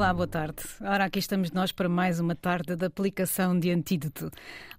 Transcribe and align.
Olá, 0.00 0.14
boa 0.14 0.26
tarde. 0.26 0.62
Ora, 0.80 1.04
aqui 1.04 1.18
estamos 1.18 1.50
nós 1.50 1.72
para 1.72 1.86
mais 1.86 2.18
uma 2.18 2.34
tarde 2.34 2.74
de 2.74 2.86
aplicação 2.86 3.60
de 3.60 3.70
antídoto. 3.70 4.30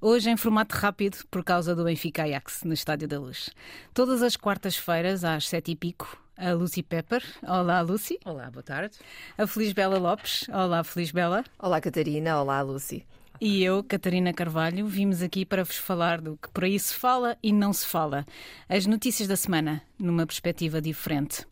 Hoje 0.01 0.31
em 0.31 0.35
formato 0.35 0.75
rápido, 0.75 1.19
por 1.29 1.43
causa 1.43 1.75
do 1.75 1.83
Benfica 1.83 2.23
Ajax, 2.23 2.63
no 2.63 2.73
Estádio 2.73 3.07
da 3.07 3.19
Luz. 3.19 3.51
Todas 3.93 4.23
as 4.23 4.35
quartas-feiras, 4.35 5.23
às 5.23 5.47
sete 5.47 5.73
e 5.73 5.75
pico, 5.75 6.17
a 6.35 6.53
Lucy 6.53 6.81
Pepper. 6.81 7.23
Olá, 7.43 7.81
Lucy. 7.81 8.17
Olá, 8.25 8.49
boa 8.49 8.63
tarde. 8.63 8.97
A 9.37 9.45
Feliz 9.45 9.73
Bela 9.73 9.99
Lopes. 9.99 10.49
Olá, 10.49 10.83
Feliz 10.83 11.11
Bela. 11.11 11.43
Olá, 11.59 11.79
Catarina. 11.79 12.41
Olá, 12.41 12.59
Lucy. 12.63 13.05
E 13.39 13.63
eu, 13.63 13.83
Catarina 13.83 14.33
Carvalho, 14.33 14.87
vimos 14.87 15.21
aqui 15.21 15.45
para 15.45 15.63
vos 15.63 15.77
falar 15.77 16.19
do 16.19 16.35
que 16.35 16.49
por 16.49 16.63
aí 16.63 16.79
se 16.79 16.95
fala 16.95 17.37
e 17.43 17.53
não 17.53 17.71
se 17.71 17.85
fala. 17.85 18.25
As 18.67 18.87
notícias 18.87 19.27
da 19.27 19.35
semana, 19.35 19.83
numa 19.99 20.25
perspectiva 20.25 20.81
diferente. 20.81 21.45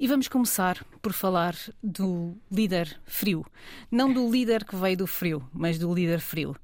E 0.00 0.06
vamos 0.06 0.28
começar 0.28 0.82
por 1.02 1.12
falar 1.12 1.54
do 1.82 2.34
líder 2.50 2.98
frio. 3.04 3.44
Não 3.90 4.10
do 4.10 4.30
líder 4.30 4.64
que 4.64 4.74
veio 4.74 4.96
do 4.96 5.06
frio, 5.06 5.46
mas 5.52 5.78
do 5.78 5.92
líder 5.92 6.20
frio. 6.20 6.56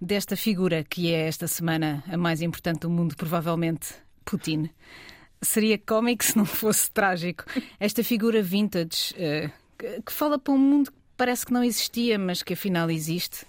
Desta 0.00 0.36
figura 0.36 0.84
que 0.84 1.12
é 1.12 1.26
esta 1.26 1.48
semana 1.48 2.04
a 2.06 2.16
mais 2.16 2.40
importante 2.40 2.82
do 2.82 2.90
mundo, 2.90 3.16
provavelmente 3.16 3.96
Putin. 4.24 4.70
Seria 5.42 5.76
cómico 5.76 6.24
se 6.24 6.36
não 6.36 6.44
fosse 6.46 6.88
trágico. 6.88 7.44
Esta 7.80 8.04
figura 8.04 8.40
vintage 8.40 9.12
uh, 9.14 9.50
que 10.00 10.12
fala 10.12 10.38
para 10.38 10.54
um 10.54 10.58
mundo 10.58 10.92
que 10.92 10.98
parece 11.16 11.44
que 11.44 11.52
não 11.52 11.64
existia, 11.64 12.16
mas 12.16 12.44
que 12.44 12.52
afinal 12.52 12.88
existe. 12.92 13.44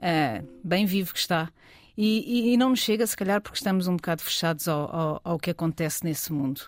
Uh, 0.00 0.44
bem 0.64 0.84
vivo 0.84 1.12
que 1.12 1.20
está. 1.20 1.48
E, 1.96 2.24
e, 2.26 2.54
e, 2.54 2.56
não 2.56 2.70
nos 2.70 2.80
chega, 2.80 3.06
se 3.06 3.16
calhar, 3.16 3.40
porque 3.40 3.58
estamos 3.58 3.86
um 3.86 3.94
bocado 3.94 4.22
fechados 4.22 4.66
ao, 4.66 4.96
ao, 4.96 5.20
ao 5.22 5.38
que 5.38 5.50
acontece 5.50 6.02
nesse 6.02 6.32
mundo 6.32 6.62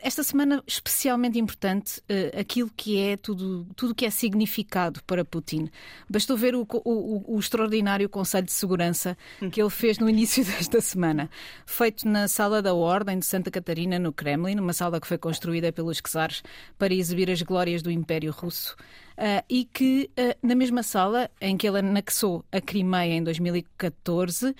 esta 0.00 0.22
semana 0.22 0.62
especialmente 0.66 1.38
importante 1.38 2.00
uh, 2.00 2.40
aquilo 2.40 2.70
que 2.76 3.00
é 3.00 3.16
tudo 3.16 3.66
tudo 3.74 3.94
que 3.94 4.04
é 4.04 4.10
significado 4.10 5.02
para 5.04 5.24
Putin. 5.24 5.68
Bastou 6.08 6.36
ver 6.36 6.54
o, 6.54 6.66
o, 6.84 7.34
o, 7.34 7.38
extraordinário 7.38 8.08
Conselho 8.08 8.46
de 8.46 8.52
Segurança 8.52 9.16
que 9.50 9.60
ele 9.60 9.70
fez 9.70 9.98
no 9.98 10.08
início 10.10 10.44
desta 10.44 10.80
semana, 10.80 11.30
feito 11.64 12.06
na 12.08 12.28
Sala 12.28 12.60
da 12.60 12.74
Ordem 12.74 13.18
de 13.18 13.26
Santa 13.26 13.50
Catarina, 13.50 13.98
no 13.98 14.12
Kremlin, 14.12 14.58
uma 14.58 14.72
sala 14.72 15.00
que 15.00 15.06
foi 15.06 15.18
construída 15.18 15.72
pelos 15.72 16.00
czares 16.00 16.42
para 16.78 16.92
exibir 16.92 17.30
as 17.30 17.42
glórias 17.42 17.82
do 17.82 17.90
Império 17.90 18.32
Russo. 18.32 18.76
Uh, 19.16 19.42
e 19.48 19.64
que, 19.64 20.10
uh, 20.18 20.46
na 20.46 20.54
mesma 20.54 20.82
sala 20.82 21.30
em 21.40 21.56
que 21.56 21.66
ele 21.66 21.78
anexou 21.78 22.44
a 22.52 22.60
Crimeia 22.60 23.14
em 23.14 23.22
2014, 23.22 24.48
Uh, 24.48 24.54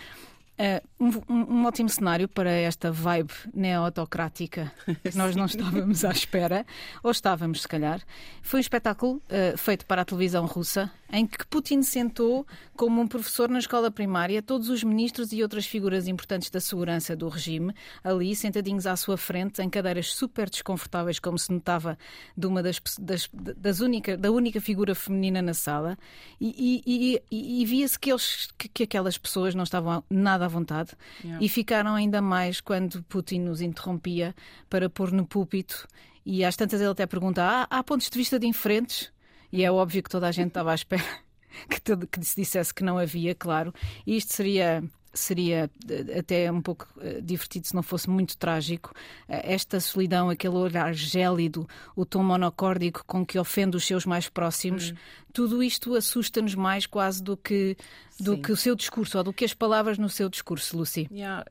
um, 0.98 1.10
um, 1.28 1.64
ótimo 1.66 1.88
cenário 1.88 2.26
para 2.26 2.50
esta 2.50 2.90
vibe 2.90 3.32
neo-autocrática 3.54 4.72
que 5.02 5.16
nós 5.16 5.36
não 5.36 5.44
estávamos 5.46 6.04
à 6.04 6.10
espera, 6.10 6.64
ou 7.02 7.10
estávamos, 7.10 7.62
se 7.62 7.68
calhar. 7.68 8.00
Foi 8.42 8.58
um 8.58 8.60
espetáculo 8.60 9.16
uh, 9.16 9.56
feito 9.58 9.84
para 9.84 10.02
a 10.02 10.04
televisão 10.04 10.46
russa, 10.46 10.90
em 11.12 11.26
que 11.26 11.46
Putin 11.46 11.82
sentou 11.82 12.46
como 12.74 13.00
um 13.00 13.06
professor 13.06 13.48
na 13.48 13.58
escola 13.58 13.90
primária 13.90 14.42
todos 14.42 14.68
os 14.68 14.82
ministros 14.82 15.32
e 15.32 15.42
outras 15.42 15.66
figuras 15.66 16.08
importantes 16.08 16.50
da 16.50 16.60
segurança 16.60 17.14
do 17.14 17.28
regime, 17.28 17.74
ali 18.02 18.34
sentadinhos 18.34 18.86
à 18.86 18.96
sua 18.96 19.16
frente, 19.16 19.60
em 19.62 19.68
cadeiras 19.68 20.12
super 20.12 20.48
desconfortáveis, 20.48 21.18
como 21.18 21.38
se 21.38 21.52
notava 21.52 21.98
de 22.36 22.46
uma 22.46 22.62
das, 22.62 22.80
das, 22.98 23.28
das 23.32 23.80
única, 23.80 24.16
da 24.16 24.30
única 24.30 24.60
figura 24.60 24.94
feminina 24.94 25.42
na 25.42 25.54
sala, 25.54 25.98
e, 26.40 26.82
e, 26.86 27.22
e, 27.30 27.62
e 27.62 27.64
via-se 27.66 27.98
que, 27.98 28.10
que, 28.56 28.68
que 28.68 28.82
aquelas 28.84 29.18
pessoas 29.18 29.54
não 29.54 29.64
estavam 29.64 30.02
nada 30.10 30.45
à 30.46 30.48
vontade 30.48 30.92
yeah. 31.22 31.44
e 31.44 31.48
ficaram 31.48 31.94
ainda 31.94 32.22
mais 32.22 32.60
quando 32.60 33.02
Putin 33.04 33.40
nos 33.40 33.60
interrompia 33.60 34.34
para 34.70 34.88
pôr 34.88 35.12
no 35.12 35.26
púlpito. 35.26 35.86
E 36.24 36.44
às 36.44 36.56
tantas 36.56 36.80
ele 36.80 36.90
até 36.90 37.06
pergunta: 37.06 37.42
ah, 37.42 37.66
há 37.70 37.84
pontos 37.84 38.08
de 38.08 38.18
vista 38.18 38.38
diferentes? 38.38 39.12
E 39.52 39.64
é 39.64 39.70
óbvio 39.70 40.02
que 40.02 40.10
toda 40.10 40.26
a 40.26 40.32
gente 40.32 40.48
estava 40.48 40.72
à 40.72 40.74
espera 40.74 41.04
que, 41.68 42.06
que 42.06 42.24
se 42.24 42.36
dissesse 42.36 42.74
que 42.74 42.82
não 42.82 42.98
havia, 42.98 43.34
claro. 43.34 43.72
E 44.06 44.16
isto 44.16 44.34
seria 44.34 44.82
seria 45.16 45.70
eh, 45.88 46.18
até 46.18 46.50
um 46.50 46.60
pouco 46.60 46.88
eh, 47.00 47.20
divertido 47.20 47.66
se 47.66 47.74
não 47.74 47.82
fosse 47.82 48.08
muito 48.08 48.36
trágico. 48.36 48.92
Eh, 49.28 49.54
esta 49.54 49.80
solidão, 49.80 50.30
aquele 50.30 50.54
olhar 50.54 50.92
gélido, 50.94 51.68
o 51.94 52.04
tom 52.04 52.22
monocórdico 52.22 53.04
com 53.06 53.24
que 53.24 53.38
ofende 53.38 53.76
os 53.76 53.84
seus 53.84 54.06
mais 54.06 54.28
próximos, 54.28 54.90
hum. 54.90 54.94
tudo 55.32 55.62
isto 55.62 55.94
assusta-nos 55.94 56.54
mais 56.54 56.86
quase 56.86 57.22
do 57.22 57.36
que, 57.36 57.76
do 58.20 58.38
que 58.38 58.52
o 58.52 58.56
seu 58.56 58.74
discurso 58.74 59.18
ou 59.18 59.24
do 59.24 59.32
que 59.32 59.44
as 59.44 59.54
palavras 59.54 59.98
no 59.98 60.08
seu 60.08 60.28
discurso, 60.28 60.76
Lucy. 60.76 61.08
Yeah. 61.10 61.44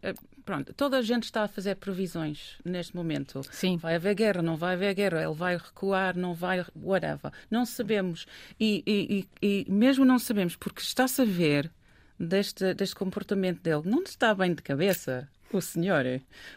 Pronto, 0.46 0.76
toda 0.76 1.00
a 1.00 1.02
gente 1.02 1.24
está 1.24 1.44
a 1.44 1.48
fazer 1.48 1.76
previsões 1.76 2.60
neste 2.64 2.96
momento. 2.96 3.42
Sim. 3.52 3.78
Vai 3.78 3.96
haver 3.96 4.14
guerra, 4.14 4.44
não 4.44 4.56
vai 4.56 4.76
haver 4.76 4.94
guerra, 4.94 5.24
ele 5.24 5.34
vai 5.34 5.58
recuar, 5.58 6.16
não 6.16 6.36
vai, 6.36 6.64
whatever. 6.80 7.32
Não 7.50 7.66
sabemos. 7.66 8.28
E, 8.60 8.84
e, 8.86 9.28
e, 9.42 9.66
e 9.66 9.72
mesmo 9.72 10.06
não 10.06 10.20
sabemos, 10.20 10.56
porque 10.56 10.82
está-se 10.82 11.20
a 11.20 11.26
ver 11.26 11.72
deste, 12.20 12.74
deste 12.74 12.96
comportamento 12.96 13.62
dele. 13.62 13.84
Não 13.86 14.04
está 14.04 14.34
bem 14.34 14.54
de 14.54 14.62
cabeça 14.62 15.28
o 15.54 15.62
senhor, 15.62 16.04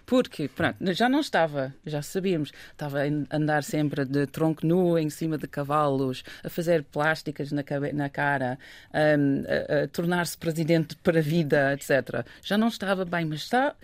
porque 0.04 0.48
pronto, 0.48 0.92
já 0.92 1.08
não 1.08 1.20
estava, 1.20 1.74
já 1.86 2.02
sabíamos, 2.02 2.52
estava 2.72 3.00
a 3.02 3.36
andar 3.36 3.62
sempre 3.62 4.04
de 4.04 4.26
tronco 4.26 4.66
nu 4.66 4.98
em 4.98 5.10
cima 5.10 5.38
de 5.38 5.46
cavalos, 5.46 6.24
a 6.42 6.48
fazer 6.48 6.82
plásticas 6.84 7.52
na, 7.52 7.62
na 7.92 8.08
cara, 8.08 8.58
um, 8.92 9.44
a, 9.46 9.84
a 9.84 9.88
tornar-se 9.88 10.36
presidente 10.36 10.96
para 10.96 11.18
a 11.18 11.22
vida, 11.22 11.72
etc. 11.74 12.26
Já 12.42 12.58
não 12.58 12.68
estava 12.68 13.04
bem, 13.04 13.24
mas 13.24 13.40
está 13.40 13.74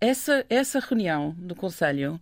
essa 0.00 0.44
essa 0.48 0.80
reunião 0.80 1.34
do 1.38 1.54
conselho 1.54 2.20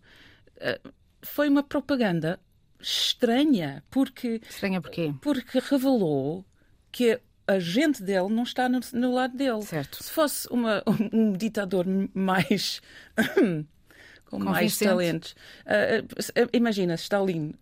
uh, 0.56 0.92
foi 1.22 1.48
uma 1.48 1.62
propaganda 1.62 2.38
estranha, 2.80 3.82
porque 3.90 4.40
estranha 4.48 4.80
porquê? 4.80 5.14
Porque 5.20 5.58
revelou 5.58 6.44
que 6.90 7.20
a 7.50 7.58
gente 7.58 8.02
dele 8.02 8.28
não 8.28 8.42
está 8.42 8.68
no, 8.68 8.80
no 8.92 9.14
lado 9.14 9.36
dele. 9.36 9.62
Certo. 9.62 10.02
Se 10.02 10.10
fosse 10.10 10.48
uma, 10.50 10.82
um, 11.12 11.32
ditador 11.32 11.84
mais. 12.14 12.80
com 14.26 14.38
mais 14.38 14.78
talentos. 14.78 15.34
Uh, 15.66 16.04
uh, 16.44 16.48
imagina, 16.52 16.94
Stalin. 16.94 17.54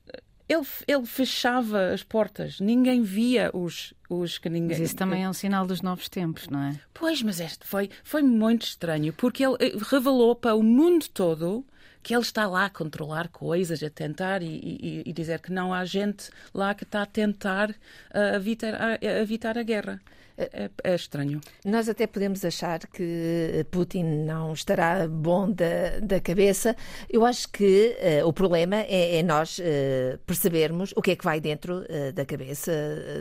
Ele, 0.49 0.67
ele 0.87 1.05
fechava 1.05 1.93
as 1.93 2.03
portas, 2.03 2.59
ninguém 2.59 3.03
via 3.03 3.51
os, 3.53 3.93
os 4.09 4.39
que 4.39 4.49
ninguém. 4.49 4.79
Mas 4.79 4.81
isso 4.81 4.97
também 4.97 5.25
é 5.25 5.29
um 5.29 5.35
sinal 5.35 5.67
dos 5.67 5.83
novos 5.83 6.09
tempos, 6.09 6.49
não 6.49 6.63
é? 6.63 6.81
Pois, 6.95 7.23
mas 7.23 7.39
este 7.39 7.67
foi, 7.67 7.91
foi 8.03 8.23
muito 8.23 8.63
estranho, 8.63 9.13
porque 9.13 9.45
ele 9.45 9.57
eh, 9.61 9.77
revelou 9.91 10.35
para 10.35 10.55
o 10.55 10.63
mundo 10.63 11.07
todo 11.13 11.67
que 12.03 12.15
ele 12.15 12.23
está 12.23 12.47
lá 12.47 12.67
a 12.67 12.71
controlar 12.71 13.29
coisas, 13.29 13.83
a 13.83 13.91
tentar 13.91 14.43
e, 14.43 14.47
e, 14.47 15.03
e 15.07 15.13
dizer 15.13 15.41
que 15.41 15.53
não 15.53 15.73
há 15.73 15.85
gente 15.85 16.31
lá 16.55 16.75
que 16.75 16.85
está 16.85 17.03
a 17.03 17.07
tentar 17.07 17.71
uh, 17.71 18.37
evitar, 18.37 18.75
a, 18.75 18.99
evitar 19.03 19.59
a 19.59 19.63
guerra. 19.63 20.01
É, 20.41 20.71
é, 20.85 20.95
estranho. 20.95 21.41
Nós 21.65 21.89
até 21.89 22.07
podemos 22.07 22.45
achar 22.45 22.79
que 22.87 23.67
Putin 23.73 24.05
não 24.05 24.53
estará 24.53 25.09
bom 25.09 25.51
da, 25.51 25.99
da 26.01 26.21
cabeça. 26.21 26.77
Eu 27.11 27.27
acho 27.27 27.49
que 27.49 27.97
uh, 28.23 28.25
o 28.25 28.33
problema 28.33 28.77
é, 28.77 29.17
é 29.17 29.23
nós 29.25 29.59
uh, 29.59 30.17
percebermos 30.25 30.95
o 30.95 31.03
que 31.03 31.11
é 31.11 31.17
que 31.17 31.25
vai 31.25 31.41
dentro 31.41 31.79
uh, 31.81 32.13
da 32.13 32.25
cabeça 32.25 32.71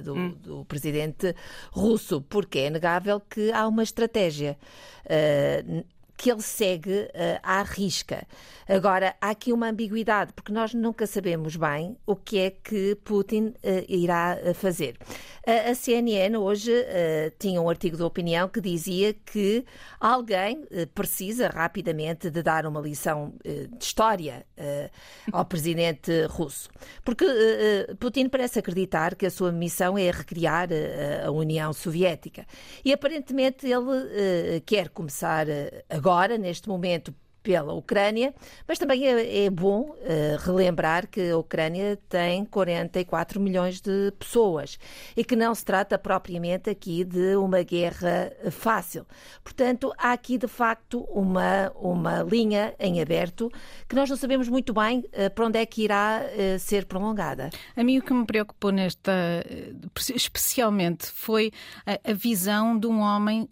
do, 0.03 0.13
hum. 0.13 0.37
do, 0.43 0.65
presidente 0.65 1.33
russo, 1.71 2.21
porque 2.21 2.59
é 2.59 2.69
negável 2.69 3.19
que 3.19 3.51
há 3.51 3.67
uma 3.67 3.81
estratégia 3.81 4.55
que 6.17 6.31
ele 6.31 6.41
segue 6.41 7.01
uh, 7.03 7.39
à 7.43 7.61
risca. 7.61 8.25
Agora, 8.67 9.15
há 9.21 9.29
aqui 9.29 9.53
uma 9.53 9.69
ambiguidade, 9.69 10.33
porque 10.33 10.51
nós 10.51 10.73
nunca 10.73 11.05
sabemos 11.05 11.55
bem 11.55 11.95
o 12.05 12.15
que 12.15 12.39
é 12.39 12.49
que 12.49 12.95
Putin 12.95 13.53
uh, 13.63 13.85
irá 13.87 14.37
eh, 14.41 14.53
fazer. 14.53 14.97
A 15.45 15.73
CNN 15.73 16.35
hoje 16.35 16.73
tinha 17.39 17.61
um 17.61 17.69
artigo 17.69 17.95
de 17.95 18.03
opinião 18.03 18.49
que 18.49 18.59
dizia 18.59 19.13
que 19.13 19.63
alguém 19.97 20.67
precisa 20.93 21.47
rapidamente 21.47 22.29
de 22.29 22.43
dar 22.43 22.65
uma 22.65 22.81
lição 22.81 23.33
de 23.45 23.69
história 23.81 24.45
ao 25.31 25.45
presidente 25.45 26.25
russo. 26.25 26.69
Porque 27.01 27.25
Putin 27.97 28.27
parece 28.27 28.59
acreditar 28.59 29.15
que 29.15 29.25
a 29.25 29.31
sua 29.31 29.53
missão 29.53 29.97
é 29.97 30.11
recriar 30.11 30.67
a 31.25 31.31
União 31.31 31.71
Soviética. 31.71 32.45
E 32.83 32.91
aparentemente 32.91 33.67
ele 33.67 34.59
quer 34.65 34.89
começar 34.89 35.47
agora 35.89 36.06
agora, 36.07 36.37
neste 36.37 36.69
momento, 36.69 37.13
pela 37.43 37.73
Ucrânia, 37.73 38.33
mas 38.67 38.77
também 38.77 39.07
é, 39.07 39.45
é 39.45 39.49
bom 39.49 39.91
uh, 39.91 39.95
relembrar 40.45 41.07
que 41.07 41.29
a 41.29 41.37
Ucrânia 41.37 41.97
tem 42.09 42.43
44 42.43 43.39
milhões 43.39 43.79
de 43.79 44.11
pessoas 44.19 44.77
e 45.15 45.23
que 45.23 45.33
não 45.33 45.55
se 45.55 45.63
trata 45.63 45.97
propriamente 45.97 46.69
aqui 46.69 47.05
de 47.05 47.37
uma 47.37 47.63
guerra 47.63 48.33
fácil. 48.51 49.05
Portanto, 49.43 49.93
há 49.97 50.11
aqui 50.11 50.37
de 50.37 50.47
facto 50.47 51.01
uma, 51.09 51.71
uma 51.75 52.21
linha 52.23 52.73
em 52.79 53.01
aberto 53.01 53.49
que 53.87 53.95
nós 53.95 54.09
não 54.09 54.17
sabemos 54.17 54.49
muito 54.49 54.73
bem 54.73 54.99
uh, 54.99 55.29
para 55.33 55.45
onde 55.45 55.59
é 55.59 55.65
que 55.65 55.83
irá 55.83 56.21
uh, 56.23 56.59
ser 56.59 56.85
prolongada. 56.85 57.49
A 57.77 57.83
mim 57.83 57.97
o 57.97 58.01
que 58.01 58.13
me 58.13 58.25
preocupou 58.25 58.71
nesta, 58.71 59.11
especialmente, 60.13 61.07
foi 61.07 61.51
a, 61.85 62.11
a 62.11 62.13
visão 62.13 62.77
de 62.77 62.87
um 62.87 62.99
homem 62.99 63.47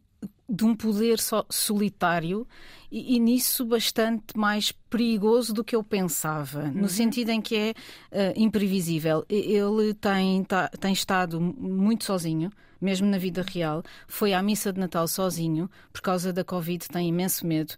de 0.48 0.64
um 0.64 0.76
poder 0.76 1.18
solitário 1.50 2.48
e, 2.92 3.16
e, 3.16 3.20
nisso 3.20 3.66
bastante 3.66 4.38
mais 4.38 4.72
perigoso 4.72 5.54
do 5.54 5.64
que 5.64 5.76
eu 5.76 5.84
pensava, 5.84 6.66
uhum. 6.66 6.72
no 6.72 6.90
sentido 6.90 7.30
em 7.30 7.42
que 7.42 7.56
é 7.56 7.72
uh, 7.72 8.34
imprevisível. 8.40 9.26
Ele 9.28 9.94
tem, 9.94 10.44
tá, 10.44 10.70
tem 10.80 10.94
estado 10.94 11.42
muito 11.42 12.06
sozinho 12.06 12.52
mesmo 12.82 13.08
na 13.08 13.18
vida 13.18 13.44
real, 13.48 13.84
foi 14.08 14.34
à 14.34 14.42
missa 14.42 14.72
de 14.72 14.80
Natal 14.80 15.08
sozinho, 15.08 15.70
por 15.92 16.02
causa 16.02 16.32
da 16.32 16.44
Covid, 16.44 16.88
tem 16.88 17.10
imenso 17.10 17.46
medo. 17.46 17.74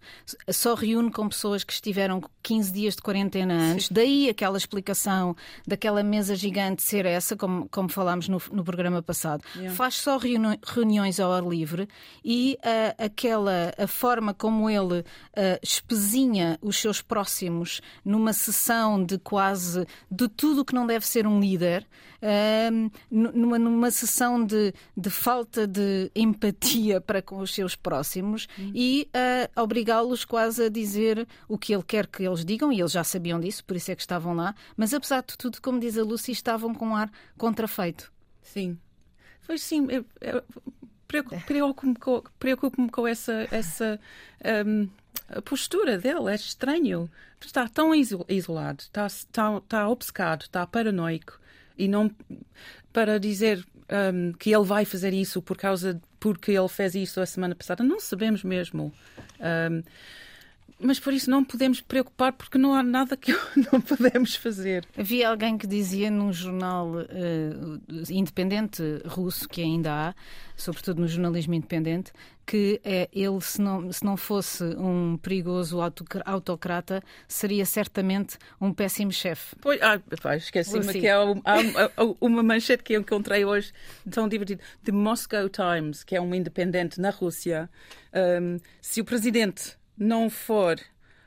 Só 0.50 0.74
reúne 0.74 1.10
com 1.10 1.28
pessoas 1.28 1.64
que 1.64 1.72
estiveram 1.72 2.22
15 2.42 2.72
dias 2.72 2.96
de 2.96 3.02
quarentena 3.02 3.54
antes. 3.54 3.86
Sim. 3.86 3.94
Daí 3.94 4.28
aquela 4.28 4.56
explicação 4.56 5.36
daquela 5.66 6.02
mesa 6.02 6.34
gigante 6.34 6.82
ser 6.82 7.06
essa, 7.06 7.36
como, 7.36 7.68
como 7.68 7.88
falámos 7.88 8.28
no, 8.28 8.40
no 8.52 8.64
programa 8.64 9.02
passado. 9.02 9.42
Yeah. 9.54 9.74
Faz 9.74 9.94
só 9.96 10.16
reuni 10.16 10.58
reuniões 10.64 11.20
ao 11.20 11.32
ar 11.32 11.44
livre 11.44 11.88
e 12.24 12.58
uh, 12.60 13.04
aquela 13.04 13.72
a 13.76 13.86
forma 13.86 14.32
como 14.32 14.68
ele 14.68 15.00
uh, 15.00 15.04
espezinha 15.62 16.58
os 16.62 16.76
seus 16.76 17.00
próximos 17.02 17.80
numa 18.04 18.32
sessão 18.32 19.02
de 19.02 19.18
quase 19.18 19.86
de 20.10 20.28
tudo 20.28 20.64
que 20.64 20.74
não 20.74 20.86
deve 20.86 21.06
ser 21.06 21.26
um 21.26 21.40
líder 21.40 21.86
numa, 23.10 23.58
numa 23.58 23.90
sessão 23.90 24.44
de, 24.44 24.72
de 24.98 25.10
falta 25.10 25.64
de 25.64 26.10
empatia 26.14 27.00
para 27.02 27.22
com 27.22 27.38
os 27.38 27.54
seus 27.54 27.76
próximos 27.76 28.48
uhum. 28.58 28.72
e 28.74 29.08
uh, 29.14 29.62
obrigá-los 29.62 30.24
quase 30.24 30.64
a 30.64 30.68
dizer 30.68 31.26
o 31.46 31.56
que 31.56 31.72
ele 31.72 31.84
quer 31.84 32.08
que 32.08 32.24
eles 32.24 32.44
digam, 32.44 32.72
e 32.72 32.80
eles 32.80 32.90
já 32.90 33.04
sabiam 33.04 33.38
disso, 33.38 33.64
por 33.64 33.76
isso 33.76 33.92
é 33.92 33.94
que 33.94 34.02
estavam 34.02 34.34
lá, 34.34 34.54
mas 34.76 34.92
apesar 34.92 35.22
de 35.22 35.38
tudo, 35.38 35.62
como 35.62 35.78
diz 35.78 35.96
a 35.96 36.02
Lucy, 36.02 36.32
estavam 36.32 36.74
com 36.74 36.88
um 36.88 36.96
ar 36.96 37.10
contrafeito. 37.36 38.12
Sim. 38.42 38.76
Foi 39.40 39.56
sim. 39.56 39.86
Eu, 39.88 40.04
eu, 40.20 40.42
Preocupo-me 41.46 41.96
com, 41.96 42.22
preocupo 42.38 42.90
com 42.92 43.06
essa, 43.06 43.48
essa 43.50 43.98
um, 44.66 44.86
postura 45.40 45.96
dele. 45.96 46.30
É 46.30 46.34
estranho. 46.34 47.10
Está 47.40 47.66
tão 47.66 47.94
isolado, 47.94 48.82
está, 48.82 49.06
está, 49.06 49.56
está 49.56 49.88
obcecado, 49.88 50.42
está 50.42 50.66
paranoico 50.66 51.40
e 51.78 51.88
não 51.88 52.10
para 52.92 53.18
dizer 53.18 53.64
um, 53.90 54.32
que 54.32 54.54
ele 54.54 54.64
vai 54.64 54.84
fazer 54.84 55.12
isso 55.12 55.40
por 55.42 55.56
causa 55.56 56.00
porque 56.20 56.52
ele 56.52 56.68
fez 56.68 56.94
isso 56.94 57.20
a 57.20 57.26
semana 57.26 57.54
passada. 57.54 57.82
Não 57.82 58.00
sabemos 58.00 58.42
mesmo. 58.42 58.92
Um, 59.40 59.82
mas 60.80 61.00
por 61.00 61.12
isso 61.12 61.28
não 61.28 61.44
podemos 61.44 61.80
preocupar 61.80 62.32
porque 62.32 62.56
não 62.56 62.72
há 62.72 62.82
nada 62.82 63.16
que 63.16 63.32
não 63.72 63.80
podemos 63.80 64.36
fazer. 64.36 64.86
Havia 64.96 65.28
alguém 65.28 65.58
que 65.58 65.66
dizia 65.66 66.10
num 66.10 66.32
jornal 66.32 66.88
uh, 66.94 67.80
independente 68.08 68.82
russo, 69.04 69.48
que 69.48 69.60
ainda 69.60 69.92
há, 69.92 70.14
sobretudo 70.56 71.00
no 71.00 71.08
jornalismo 71.08 71.54
independente, 71.54 72.12
que 72.48 72.80
é, 72.82 73.10
ele, 73.12 73.38
se 73.42 73.60
não, 73.60 73.92
se 73.92 74.02
não 74.02 74.16
fosse 74.16 74.64
um 74.64 75.18
perigoso 75.18 75.80
autocrata, 76.24 77.02
seria 77.28 77.66
certamente 77.66 78.38
um 78.58 78.72
péssimo 78.72 79.12
chefe. 79.12 79.54
Pois, 79.60 79.78
ah, 79.82 80.00
esqueci-me 80.34 80.94
que 80.94 81.06
há, 81.06 81.18
há, 81.18 82.14
uma 82.18 82.42
manchete 82.42 82.82
que 82.82 82.94
eu 82.94 83.02
encontrei 83.02 83.44
hoje 83.44 83.70
tão 84.10 84.26
divertida. 84.26 84.62
The 84.82 84.92
Moscow 84.92 85.46
Times, 85.50 86.02
que 86.02 86.16
é 86.16 86.20
um 86.22 86.34
independente 86.34 86.98
na 86.98 87.10
Rússia. 87.10 87.68
Um, 88.14 88.56
se 88.80 89.02
o 89.02 89.04
presidente 89.04 89.76
não 89.94 90.30
for 90.30 90.80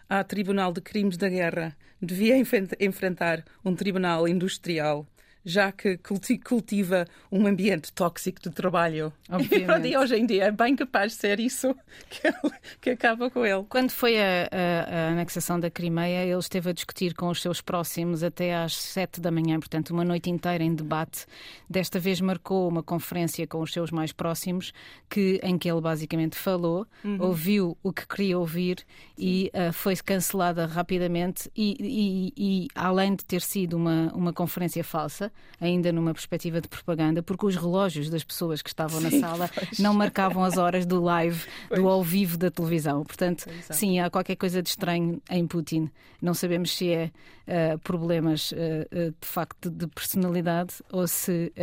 a 0.10 0.24
Tribunal 0.24 0.74
de 0.74 0.82
Crimes 0.82 1.18
da 1.18 1.30
Guerra, 1.30 1.78
devia 2.02 2.36
enfrentar 2.36 3.46
um 3.64 3.76
tribunal 3.76 4.28
industrial 4.28 5.06
já 5.44 5.72
que 5.72 5.98
cultiva 6.44 7.06
um 7.32 7.48
ambiente 7.48 7.92
tóxico 7.92 8.42
de 8.42 8.50
trabalho. 8.52 9.12
Obviamente. 9.30 9.82
E 9.92 9.98
hoje 9.98 10.16
em 10.16 10.26
dia 10.26 10.46
é 10.46 10.52
bem 10.52 10.76
capaz 10.76 11.14
de 11.14 11.18
ser 11.18 11.40
isso 11.40 11.76
que, 12.10 12.28
ele, 12.28 12.54
que 12.80 12.90
acaba 12.92 13.30
com 13.30 13.46
ele. 13.46 13.66
Quando 13.68 13.92
foi 13.92 14.18
a, 14.18 14.48
a, 14.52 15.08
a, 15.08 15.08
anexação 15.10 15.60
da 15.60 15.70
Crimeia, 15.70 16.24
ele 16.24 16.40
esteve 16.40 16.70
a 16.70 16.74
discutir 16.74 17.14
com 17.14 17.30
os 17.30 17.42
seus 17.42 17.62
próximos 17.62 18.24
até 18.24 18.56
às 18.56 18.76
sete 18.76 19.20
da 19.20 19.32
manhã, 19.32 19.60
portanto, 19.60 19.90
uma 19.92 20.04
noite 20.04 20.30
inteira 20.30 20.64
em 20.64 20.74
debate. 20.74 21.26
Desta 21.70 22.00
vez 22.00 22.22
marcou 22.22 22.68
uma 22.68 22.84
conferência 22.84 23.46
com 23.48 23.62
os 23.62 23.74
seus 23.74 23.92
mais 23.92 24.12
próximos, 24.12 24.72
que, 25.10 25.40
em 25.44 25.58
que 25.58 25.70
ele 25.70 25.82
basicamente 25.82 26.36
falou, 26.36 26.86
uhum. 27.04 27.18
ouviu 27.20 27.78
o 27.84 27.92
que 27.92 28.08
queria 28.08 28.38
ouvir 28.38 28.86
e 29.18 29.52
uh, 29.54 29.74
foi 29.74 29.96
cancelada 29.96 30.66
rapidamente. 30.66 31.50
E, 31.56 31.76
e, 31.80 32.34
e, 32.38 32.68
além 32.76 33.16
de 33.16 33.26
ter 33.26 33.42
sido 33.42 33.76
uma, 33.76 34.12
uma 34.14 34.34
conferência 34.34 34.84
falsa, 34.84 35.31
ainda 35.62 35.92
numa 35.92 36.14
perspectiva 36.14 36.60
de 36.60 36.68
propaganda, 36.68 37.22
porque 37.22 37.46
os 37.46 37.56
relógios 37.56 38.10
das 38.10 38.24
pessoas 38.24 38.62
que 38.62 38.70
estavam 38.70 39.00
sim, 39.00 39.20
na 39.20 39.28
sala 39.28 39.50
pois. 39.54 39.80
não 39.80 39.94
marcavam 39.94 40.44
as 40.44 40.58
horas 40.58 40.86
do 40.86 41.00
live, 41.02 41.46
pois. 41.70 41.80
do 41.80 41.88
ao 41.88 42.04
vivo 42.04 42.38
da 42.38 42.50
televisão. 42.50 43.04
Portanto, 43.04 43.48
Exato. 43.48 43.76
sim, 43.76 44.00
há 44.00 44.10
qualquer 44.10 44.36
coisa 44.36 44.62
de 44.62 44.70
estranho 44.70 45.22
em 45.30 45.46
Putin. 45.46 45.90
Não 46.20 46.34
sabemos 46.34 46.76
se 46.76 46.92
é 46.92 47.12
uh, 47.48 47.80
problemas 47.80 48.52
uh, 48.52 48.56
uh, 48.56 49.12
de 49.20 49.28
facto 49.28 49.70
de 49.70 49.88
personalidade 49.88 50.76
ou 50.92 51.08
se 51.08 51.54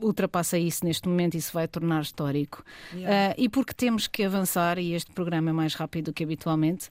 ultrapassa 0.00 0.58
isso 0.58 0.84
neste 0.84 1.08
momento 1.08 1.36
e 1.36 1.42
se 1.42 1.52
vai 1.52 1.68
tornar 1.68 2.02
histórico. 2.02 2.64
Yeah. 2.94 3.34
e 3.36 3.48
porque 3.48 3.74
temos 3.74 4.06
que 4.06 4.22
avançar, 4.24 4.78
e 4.78 4.94
este 4.94 5.10
programa 5.12 5.50
é 5.50 5.52
mais 5.52 5.74
rápido 5.74 6.06
do 6.06 6.12
que 6.12 6.24
habitualmente, 6.24 6.88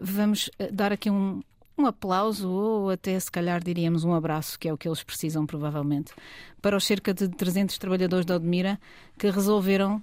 vamos 0.00 0.50
dar 0.72 0.92
aqui 0.92 1.10
um, 1.10 1.42
um 1.78 1.86
aplauso 1.86 2.50
ou 2.50 2.90
até, 2.90 3.18
se 3.18 3.30
calhar, 3.30 3.62
diríamos 3.62 4.04
um 4.04 4.12
abraço, 4.12 4.58
que 4.58 4.68
é 4.68 4.72
o 4.72 4.76
que 4.76 4.88
eles 4.88 5.02
precisam, 5.02 5.46
provavelmente, 5.46 6.12
para 6.60 6.76
os 6.76 6.84
cerca 6.84 7.14
de 7.14 7.28
300 7.28 7.78
trabalhadores 7.78 8.26
da 8.26 8.36
Odmira 8.36 8.80
que 9.16 9.30
resolveram 9.30 10.02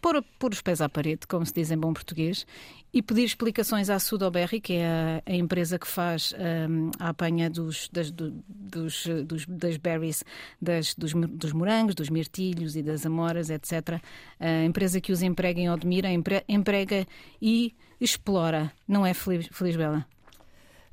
pôr, 0.00 0.22
pôr 0.38 0.52
os 0.52 0.62
pés 0.62 0.80
à 0.80 0.88
parede, 0.88 1.26
como 1.26 1.44
se 1.44 1.52
diz 1.52 1.70
em 1.70 1.76
bom 1.76 1.92
português, 1.92 2.46
e 2.92 3.02
pedir 3.02 3.24
explicações 3.24 3.90
à 3.90 3.98
Sudoberry, 3.98 4.60
que 4.60 4.74
é 4.74 4.86
a, 4.86 5.22
a 5.26 5.34
empresa 5.34 5.78
que 5.78 5.86
faz 5.86 6.32
um, 6.68 6.90
a 6.98 7.10
apanha 7.10 7.50
dos, 7.50 7.88
das, 7.92 8.10
do, 8.10 8.30
dos, 8.48 9.06
dos, 9.26 9.46
das 9.46 9.76
berries, 9.76 10.24
das, 10.60 10.94
dos, 10.94 11.12
dos, 11.12 11.52
morangos, 11.52 11.94
dos 11.94 12.08
mirtilhos 12.08 12.76
e 12.76 12.82
das 12.82 13.04
amoras, 13.04 13.50
etc. 13.50 14.00
A 14.40 14.64
empresa 14.64 15.00
que 15.00 15.12
os 15.12 15.22
emprega 15.22 15.60
em 15.60 15.70
Odmira 15.70 16.08
emprega 16.48 17.06
e 17.42 17.74
explora, 18.00 18.72
não 18.86 19.04
é, 19.04 19.12
Feliz, 19.12 19.48
Feliz 19.52 19.76
Bela? 19.76 20.06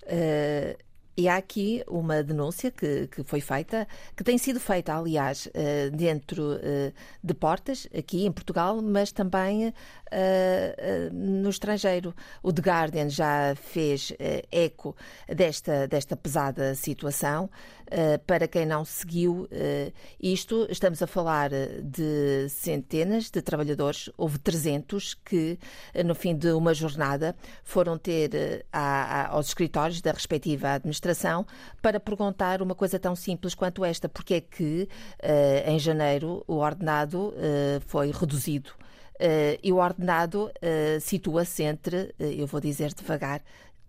Uh, 0.09 0.73
e 1.17 1.29
há 1.29 1.37
aqui 1.37 1.81
uma 1.87 2.21
denúncia 2.21 2.69
que, 2.69 3.07
que 3.07 3.23
foi 3.23 3.39
feita, 3.39 3.87
que 4.15 4.23
tem 4.23 4.37
sido 4.37 4.59
feita, 4.59 4.93
aliás, 4.93 5.47
uh, 5.47 5.95
dentro 5.95 6.55
uh, 6.55 6.93
de 7.23 7.33
portas, 7.33 7.87
aqui 7.97 8.25
em 8.25 8.31
Portugal, 8.31 8.81
mas 8.81 9.13
também 9.13 9.69
uh, 9.69 9.73
no 11.13 11.49
estrangeiro. 11.49 12.13
O 12.43 12.51
The 12.51 12.61
Guardian 12.61 13.09
já 13.09 13.55
fez 13.55 14.11
eco 14.51 14.95
desta, 15.27 15.87
desta 15.87 16.15
pesada 16.17 16.75
situação. 16.75 17.49
para 18.25 18.47
quem 18.47 18.65
não 18.65 18.83
seguiu 18.83 19.47
isto, 20.19 20.67
estamos 20.69 21.01
a 21.01 21.07
falar 21.07 21.49
de 21.83 22.47
centenas 22.49 23.29
de 23.29 23.41
trabalhadores, 23.41 24.09
houve 24.17 24.39
300 24.39 25.13
que, 25.13 25.59
no 26.03 26.15
fim 26.15 26.35
de 26.35 26.51
uma 26.51 26.73
jornada, 26.73 27.35
foram 27.63 27.97
ter 27.97 28.65
aos 29.29 29.47
escritórios 29.47 30.01
da 30.01 30.11
respectiva 30.11 30.73
administração 30.73 31.04
para 31.81 31.99
perguntar 31.99 32.61
uma 32.61 32.73
coisa 32.73 32.97
tão 32.97 33.15
simples 33.15 33.53
quanto 33.53 33.83
esta: 33.85 34.07
porque 34.09 34.35
é 34.35 34.41
que 34.41 34.87
em 35.65 35.77
janeiro 35.77 36.43
o 36.47 36.55
ordenado 36.55 37.33
foi 37.87 38.11
reduzido? 38.11 38.71
Uh, 39.15 39.55
e 39.63 39.71
o 39.71 39.77
ordenado 39.77 40.51
uh, 40.57 40.99
situa-se 40.99 41.63
entre, 41.63 42.13
uh, 42.19 42.23
eu 42.23 42.45
vou 42.45 42.59
dizer 42.59 42.93
devagar, 42.93 43.41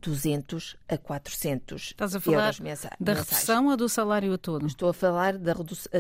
200 0.08 0.76
a 0.88 0.96
400 0.96 1.82
Estás 1.82 2.14
a 2.14 2.20
falar 2.20 2.44
euros 2.44 2.60
mensa 2.60 2.90
da 3.00 3.12
mensais. 3.12 3.30
redução 3.30 3.66
ou 3.66 3.76
do 3.76 3.88
salário 3.88 4.38
todo? 4.38 4.66
Estou 4.66 4.88
a 4.88 4.94
falar 4.94 5.36
da, 5.36 5.54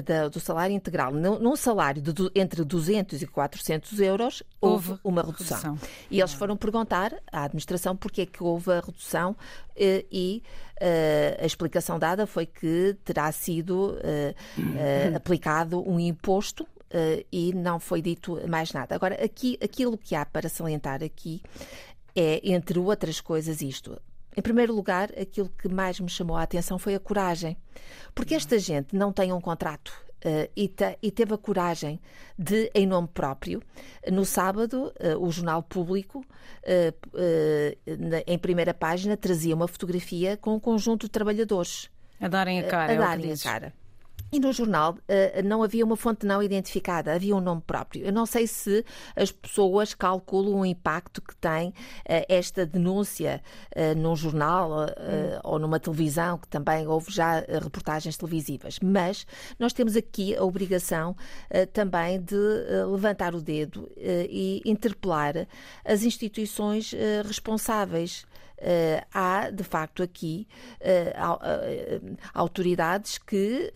da, 0.04 0.28
do 0.28 0.40
salário 0.40 0.74
integral. 0.74 1.12
Num, 1.12 1.56
salário 1.56 2.00
de 2.00 2.12
entre 2.34 2.64
200 2.64 3.20
e 3.20 3.26
400 3.26 4.00
euros 4.00 4.42
houve, 4.60 4.90
houve 4.90 5.00
uma 5.04 5.22
redução. 5.22 5.74
redução. 5.74 5.88
E 6.10 6.20
eles 6.20 6.32
foram 6.32 6.56
perguntar 6.56 7.12
à 7.32 7.44
administração 7.44 7.96
porque 7.96 8.22
é 8.22 8.26
que 8.26 8.42
houve 8.42 8.70
a 8.70 8.80
redução 8.80 9.36
e 9.76 10.42
a 11.40 11.44
explicação 11.44 11.98
dada 11.98 12.26
foi 12.26 12.46
que 12.46 12.96
terá 13.04 13.30
sido 13.32 13.98
aplicado 15.14 15.82
um 15.88 15.98
imposto 15.98 16.66
uh, 16.96 17.24
e 17.30 17.52
não 17.54 17.78
foi 17.78 18.00
dito 18.00 18.40
mais 18.48 18.72
nada. 18.72 18.94
Agora, 18.94 19.22
aqui, 19.22 19.58
aquilo 19.62 19.96
que 19.96 20.14
há 20.14 20.24
para 20.24 20.48
salientar 20.48 21.02
aqui 21.02 21.42
é, 22.16 22.40
entre 22.42 22.78
outras 22.78 23.20
coisas, 23.20 23.60
isto. 23.60 24.00
Em 24.36 24.42
primeiro 24.42 24.74
lugar, 24.74 25.10
aquilo 25.18 25.48
que 25.48 25.68
mais 25.68 26.00
me 26.00 26.08
chamou 26.08 26.36
a 26.36 26.42
atenção 26.42 26.78
foi 26.78 26.94
a 26.94 27.00
coragem. 27.00 27.56
Porque 28.14 28.34
esta 28.34 28.58
gente 28.58 28.94
não 28.94 29.12
tem 29.12 29.32
um 29.32 29.40
contrato 29.40 30.06
Uh, 30.26 30.50
e, 30.56 30.66
te, 30.66 30.98
e, 31.02 31.10
teve 31.12 31.34
a 31.34 31.38
coragem 31.38 32.00
de, 32.36 32.68
em 32.74 32.84
nome 32.84 33.06
próprio, 33.06 33.62
no 34.10 34.24
sábado, 34.24 34.92
uh, 34.98 35.24
o 35.24 35.30
Jornal 35.30 35.62
Público, 35.62 36.24
uh, 36.64 37.96
na, 37.98 38.22
em 38.26 38.36
primeira 38.36 38.74
página, 38.74 39.16
trazia 39.16 39.54
uma 39.54 39.68
fotografia 39.68 40.36
com 40.36 40.54
um 40.54 40.58
conjunto 40.58 41.06
de 41.06 41.10
trabalhadores. 41.10 41.90
A 42.18 42.26
darem 42.26 42.58
a 42.58 42.64
cara. 42.64 42.92
a 42.92 42.94
é 42.94 42.98
darem 42.98 43.32
a 43.32 43.36
cara. 43.36 43.72
E 44.32 44.40
no 44.40 44.52
jornal 44.52 44.92
uh, 44.92 45.42
não 45.44 45.62
havia 45.62 45.84
uma 45.84 45.96
fonte 45.96 46.26
não 46.26 46.42
identificada, 46.42 47.14
havia 47.14 47.34
um 47.34 47.40
nome 47.40 47.62
próprio. 47.64 48.04
Eu 48.04 48.12
não 48.12 48.26
sei 48.26 48.46
se 48.46 48.84
as 49.14 49.30
pessoas 49.30 49.94
calculam 49.94 50.60
o 50.60 50.66
impacto 50.66 51.22
que 51.22 51.36
tem 51.36 51.68
uh, 51.68 51.72
esta 52.28 52.66
denúncia 52.66 53.40
uh, 53.76 53.98
num 53.98 54.16
jornal 54.16 54.70
hum. 54.70 55.40
ou 55.44 55.58
numa 55.58 55.78
televisão, 55.78 56.38
que 56.38 56.48
também 56.48 56.86
houve 56.86 57.12
já 57.12 57.40
reportagens 57.62 58.16
televisivas. 58.16 58.78
Mas 58.82 59.26
nós 59.58 59.72
temos 59.72 59.96
aqui 59.96 60.36
a 60.36 60.42
obrigação 60.42 61.16
também 61.72 62.20
de 62.20 62.36
levantar 62.90 63.34
o 63.34 63.40
dedo 63.40 63.88
e 63.96 64.60
interpelar 64.64 65.46
as 65.84 66.02
instituições 66.02 66.92
responsáveis 67.24 68.24
Uh, 68.24 68.35
há, 69.12 69.50
de 69.50 69.62
facto, 69.62 70.02
aqui 70.02 70.46
uh, 70.80 71.34
uh, 71.34 72.16
autoridades 72.34 73.18
que 73.18 73.72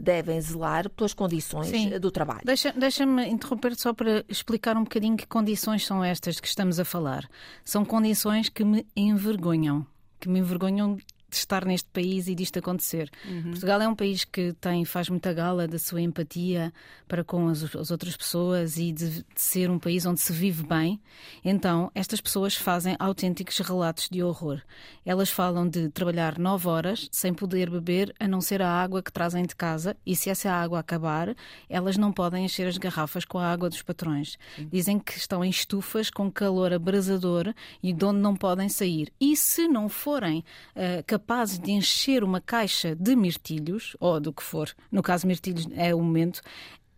devem 0.00 0.40
zelar 0.40 0.88
pelas 0.90 1.14
condições 1.14 1.68
Sim. 1.68 1.98
do 1.98 2.10
trabalho. 2.10 2.42
Deixa-me 2.44 2.78
deixa 2.78 3.04
interromper 3.04 3.74
só 3.76 3.92
para 3.92 4.24
explicar 4.28 4.76
um 4.76 4.84
bocadinho 4.84 5.16
que 5.16 5.26
condições 5.26 5.86
são 5.86 6.02
estas 6.02 6.40
que 6.40 6.48
estamos 6.48 6.78
a 6.80 6.84
falar. 6.84 7.28
São 7.64 7.84
condições 7.84 8.48
que 8.48 8.64
me 8.64 8.86
envergonham. 8.96 9.86
Que 10.18 10.28
me 10.28 10.40
envergonham 10.40 10.98
de 11.28 11.36
estar 11.36 11.64
neste 11.64 11.88
país 11.90 12.28
e 12.28 12.34
disto 12.34 12.58
acontecer. 12.58 13.10
Uhum. 13.24 13.50
Portugal 13.50 13.80
é 13.80 13.88
um 13.88 13.94
país 13.94 14.24
que 14.24 14.52
tem, 14.60 14.84
faz 14.84 15.08
muita 15.08 15.32
gala 15.32 15.66
da 15.66 15.78
sua 15.78 16.00
empatia 16.00 16.72
para 17.08 17.24
com 17.24 17.48
as, 17.48 17.62
as 17.74 17.90
outras 17.90 18.16
pessoas 18.16 18.76
e 18.76 18.92
de, 18.92 19.10
de, 19.10 19.24
ser 19.34 19.70
um 19.70 19.78
país 19.78 20.06
onde 20.06 20.20
se 20.20 20.32
vive 20.32 20.64
bem. 20.64 21.00
Então, 21.44 21.90
estas 21.94 22.20
pessoas 22.20 22.54
fazem 22.54 22.96
autênticos 22.98 23.58
relatos 23.58 24.08
de 24.08 24.22
horror. 24.22 24.60
Elas 25.04 25.30
falam 25.30 25.68
de 25.68 25.88
trabalhar 25.88 26.38
nove 26.38 26.68
horas 26.68 27.08
sem 27.12 27.34
poder 27.34 27.70
beber 27.70 28.14
a 28.18 28.26
não 28.26 28.40
ser 28.40 28.62
a 28.62 28.70
água 28.70 29.02
que 29.02 29.12
trazem 29.12 29.44
de 29.44 29.54
casa 29.54 29.96
e 30.04 30.14
se 30.14 30.30
essa 30.30 30.50
água 30.50 30.78
acabar, 30.80 31.34
elas 31.68 31.96
não 31.96 32.12
podem 32.12 32.44
encher 32.44 32.66
as 32.66 32.78
garrafas 32.78 33.24
com 33.24 33.38
a 33.38 33.50
água 33.50 33.68
dos 33.68 33.82
patrões. 33.82 34.38
Sim. 34.56 34.68
Dizem 34.70 34.98
que 34.98 35.16
estão 35.16 35.44
em 35.44 35.50
estufas 35.50 36.10
com 36.10 36.30
calor 36.30 36.72
abrasador 36.72 37.52
e 37.82 37.92
de 37.92 38.04
onde 38.04 38.20
não 38.20 38.34
podem 38.34 38.68
sair. 38.68 39.12
E 39.20 39.36
se 39.36 39.68
não 39.68 39.88
forem 39.88 40.44
uh, 40.74 41.02
capazes 41.16 41.58
de 41.58 41.72
encher 41.72 42.22
uma 42.22 42.40
caixa 42.40 42.94
de 42.94 43.16
mirtilhos, 43.16 43.96
ou 43.98 44.20
do 44.20 44.32
que 44.32 44.42
for, 44.42 44.70
no 44.92 45.02
caso 45.02 45.26
mirtilhos 45.26 45.66
é 45.74 45.94
o 45.94 45.98
momento, 45.98 46.42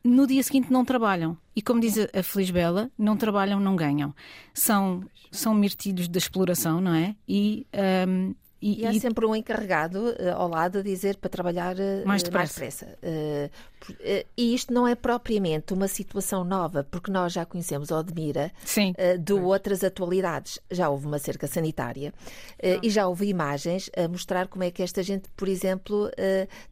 no 0.02 0.26
dia 0.26 0.42
seguinte 0.42 0.72
não 0.72 0.84
trabalham. 0.84 1.36
E 1.54 1.62
como 1.62 1.80
diz 1.80 1.96
a 2.12 2.22
Feliz 2.22 2.50
Bela, 2.50 2.90
não 2.98 3.16
trabalham, 3.16 3.60
não 3.60 3.76
ganham. 3.76 4.12
São, 4.52 5.04
são 5.30 5.54
mirtilhos 5.54 6.08
da 6.08 6.18
exploração, 6.18 6.80
não 6.80 6.94
é? 6.94 7.14
E, 7.28 7.66
um, 8.08 8.34
e, 8.60 8.82
e, 8.82 8.86
há 8.86 8.92
e... 8.92 9.00
sempre 9.00 9.24
um 9.24 9.34
encarregado 9.34 9.98
uh, 9.98 10.34
ao 10.34 10.48
lado 10.48 10.78
a 10.78 10.82
dizer 10.82 11.16
para 11.16 11.30
trabalhar 11.30 11.76
uh, 11.76 12.06
mais 12.06 12.22
depressa. 12.22 12.60
Mais 12.60 12.74
depressa. 12.74 12.98
Uh, 13.02 14.24
e 14.36 14.54
isto 14.54 14.72
não 14.72 14.86
é 14.86 14.94
propriamente 14.94 15.72
uma 15.72 15.86
situação 15.86 16.42
nova, 16.42 16.86
porque 16.90 17.10
nós 17.10 17.32
já 17.32 17.44
conhecemos 17.44 17.90
Odmira 17.90 18.50
Sim. 18.64 18.92
de 19.20 19.32
outras 19.32 19.84
atualidades. 19.84 20.58
Já 20.68 20.88
houve 20.88 21.06
uma 21.06 21.18
cerca 21.20 21.46
sanitária 21.46 22.12
ah. 22.60 22.80
e 22.82 22.90
já 22.90 23.06
houve 23.06 23.28
imagens 23.28 23.88
a 23.96 24.08
mostrar 24.08 24.48
como 24.48 24.64
é 24.64 24.70
que 24.72 24.82
esta 24.82 25.00
gente, 25.00 25.28
por 25.36 25.46
exemplo, 25.46 26.10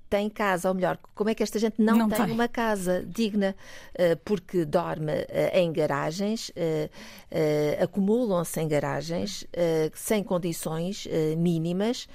tem 0.08 0.28
casa, 0.30 0.68
ou 0.68 0.74
melhor, 0.74 0.98
como 1.14 1.30
é 1.30 1.34
que 1.34 1.42
esta 1.42 1.58
gente 1.58 1.80
não, 1.80 1.96
não 1.96 2.08
tem, 2.08 2.24
tem, 2.24 2.32
uma 2.32 2.48
casa 2.48 3.04
digna, 3.06 3.54
porque 4.24 4.64
dorme 4.64 5.12
em 5.52 5.72
garagens, 5.72 6.52
acumulam-se 7.80 8.60
em 8.60 8.68
garagens, 8.68 9.46
sem 9.94 10.22
condições 10.22 11.06
mínimas, 11.36 12.08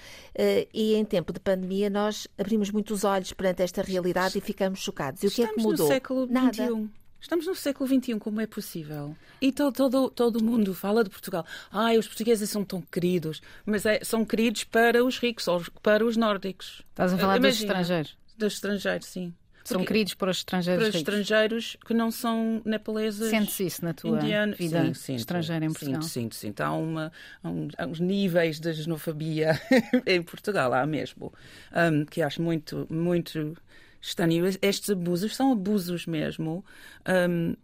e 0.74 0.96
em 0.96 1.04
tempo 1.06 1.34
de 1.34 1.40
pandemia 1.40 1.90
nós 1.90 2.28
abrimos 2.38 2.72
muito 2.72 2.94
os 2.94 3.04
olhos 3.04 3.34
perante 3.34 3.62
esta 3.62 3.82
realidade 3.82 4.38
e 4.38 4.42
ficamos 4.42 4.80
chocados. 4.80 5.22
E 5.24 5.28
o 5.28 5.32
que 5.32 5.42
Estamos 5.42 5.58
é 5.58 5.62
que 5.62 5.68
mudou? 5.68 5.88
No 5.88 5.94
século 5.94 6.28
Nada. 6.28 7.01
Estamos 7.22 7.46
no 7.46 7.54
século 7.56 7.88
XXI, 7.88 8.18
como 8.20 8.42
é 8.42 8.48
possível? 8.48 9.16
E 9.40 9.52
todo, 9.52 9.74
todo, 9.74 10.10
todo 10.10 10.44
mundo 10.44 10.74
fala 10.74 11.04
de 11.04 11.10
Portugal. 11.10 11.46
Ai, 11.72 11.98
os 11.98 12.08
portugueses 12.08 12.50
são 12.50 12.66
tão 12.66 12.82
queridos, 12.82 13.42
mas 13.66 13.86
é, 13.86 14.04
são 14.04 14.26
queridos 14.26 14.64
para 14.64 15.06
os 15.06 15.20
ricos, 15.20 15.48
ou 15.48 15.64
para 15.84 16.04
os 16.04 16.18
nórdicos. 16.18 16.82
Estás 16.90 17.14
a 17.14 17.18
falar 17.18 17.38
Imagina, 17.38 17.52
dos 17.52 17.60
estrangeiros? 17.62 18.18
Dos 18.38 18.54
estrangeiros, 18.54 19.08
sim. 19.08 19.34
São 19.64 19.78
Porque, 19.78 19.94
queridos 19.94 20.16
para 20.16 20.32
os 20.32 20.38
estrangeiros 20.38 20.82
Para 20.82 20.90
os 20.90 20.96
ricos. 20.96 21.14
estrangeiros 21.14 21.78
que 21.86 21.94
não 21.94 22.10
são 22.10 22.62
nepaleses. 22.66 23.30
Sente-se 23.30 23.68
isso 23.68 23.86
na 23.86 23.94
tua 23.94 24.18
indiano. 24.18 24.56
vida 24.56 24.84
sim, 24.86 24.94
sinto, 24.96 25.20
estrangeira 25.20 25.64
em 25.64 25.70
Portugal? 25.72 26.02
Sinto, 26.02 26.12
sinto, 26.12 26.36
sinto. 26.36 26.62
Há, 26.62 26.72
uma, 26.74 27.12
há, 27.44 27.50
um, 27.50 27.68
há 27.78 27.86
uns 27.86 28.00
níveis 28.00 28.60
de 28.60 28.74
xenofobia 28.74 29.62
em 30.08 30.24
Portugal, 30.24 30.74
há 30.74 30.84
mesmo, 30.88 31.32
um, 31.72 32.04
que 32.06 32.24
acho 32.24 32.42
muito, 32.42 32.88
muito 32.90 33.56
estranho. 34.02 34.46
Estes 34.62 34.90
abusos 34.90 35.36
são 35.36 35.52
abusos 35.52 36.06
mesmo. 36.06 36.66
Um, 37.08 37.56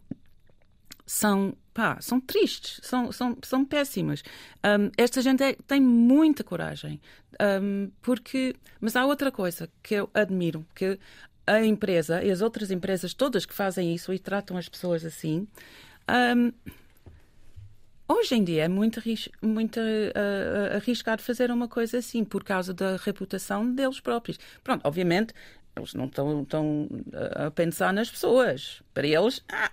são, 1.04 1.56
pá, 1.72 1.98
são 2.00 2.20
tristes, 2.20 2.80
são, 2.82 3.10
são, 3.10 3.36
são 3.42 3.64
péssimas. 3.64 4.22
Um, 4.64 4.90
esta 4.96 5.22
gente 5.22 5.42
é, 5.42 5.54
tem 5.66 5.80
muita 5.80 6.44
coragem. 6.44 7.00
Um, 7.40 7.90
porque, 8.02 8.54
mas 8.80 8.94
há 8.94 9.06
outra 9.06 9.32
coisa 9.32 9.70
que 9.82 9.94
eu 9.94 10.10
admiro, 10.12 10.66
que 10.74 10.98
a 11.46 11.64
empresa 11.64 12.22
e 12.22 12.30
as 12.30 12.42
outras 12.42 12.70
empresas 12.70 13.14
todas 13.14 13.46
que 13.46 13.54
fazem 13.54 13.94
isso 13.94 14.12
e 14.12 14.18
tratam 14.18 14.56
as 14.58 14.68
pessoas 14.68 15.02
assim, 15.02 15.48
um, 16.36 16.52
hoje 18.06 18.34
em 18.34 18.44
dia 18.44 18.64
é 18.64 18.68
muito, 18.68 19.02
muito 19.40 19.78
uh, 19.80 20.76
arriscado 20.76 21.22
fazer 21.22 21.50
uma 21.50 21.68
coisa 21.68 21.98
assim 21.98 22.24
por 22.24 22.44
causa 22.44 22.74
da 22.74 22.96
reputação 22.96 23.72
deles 23.74 24.00
próprios. 24.00 24.38
Pronto, 24.62 24.86
obviamente 24.86 25.32
eles 25.78 25.94
não 25.94 26.06
estão, 26.06 26.42
estão 26.42 26.88
a 27.34 27.50
pensar 27.50 27.92
nas 27.92 28.10
pessoas. 28.10 28.82
Para 28.92 29.06
eles, 29.06 29.42
ah, 29.50 29.70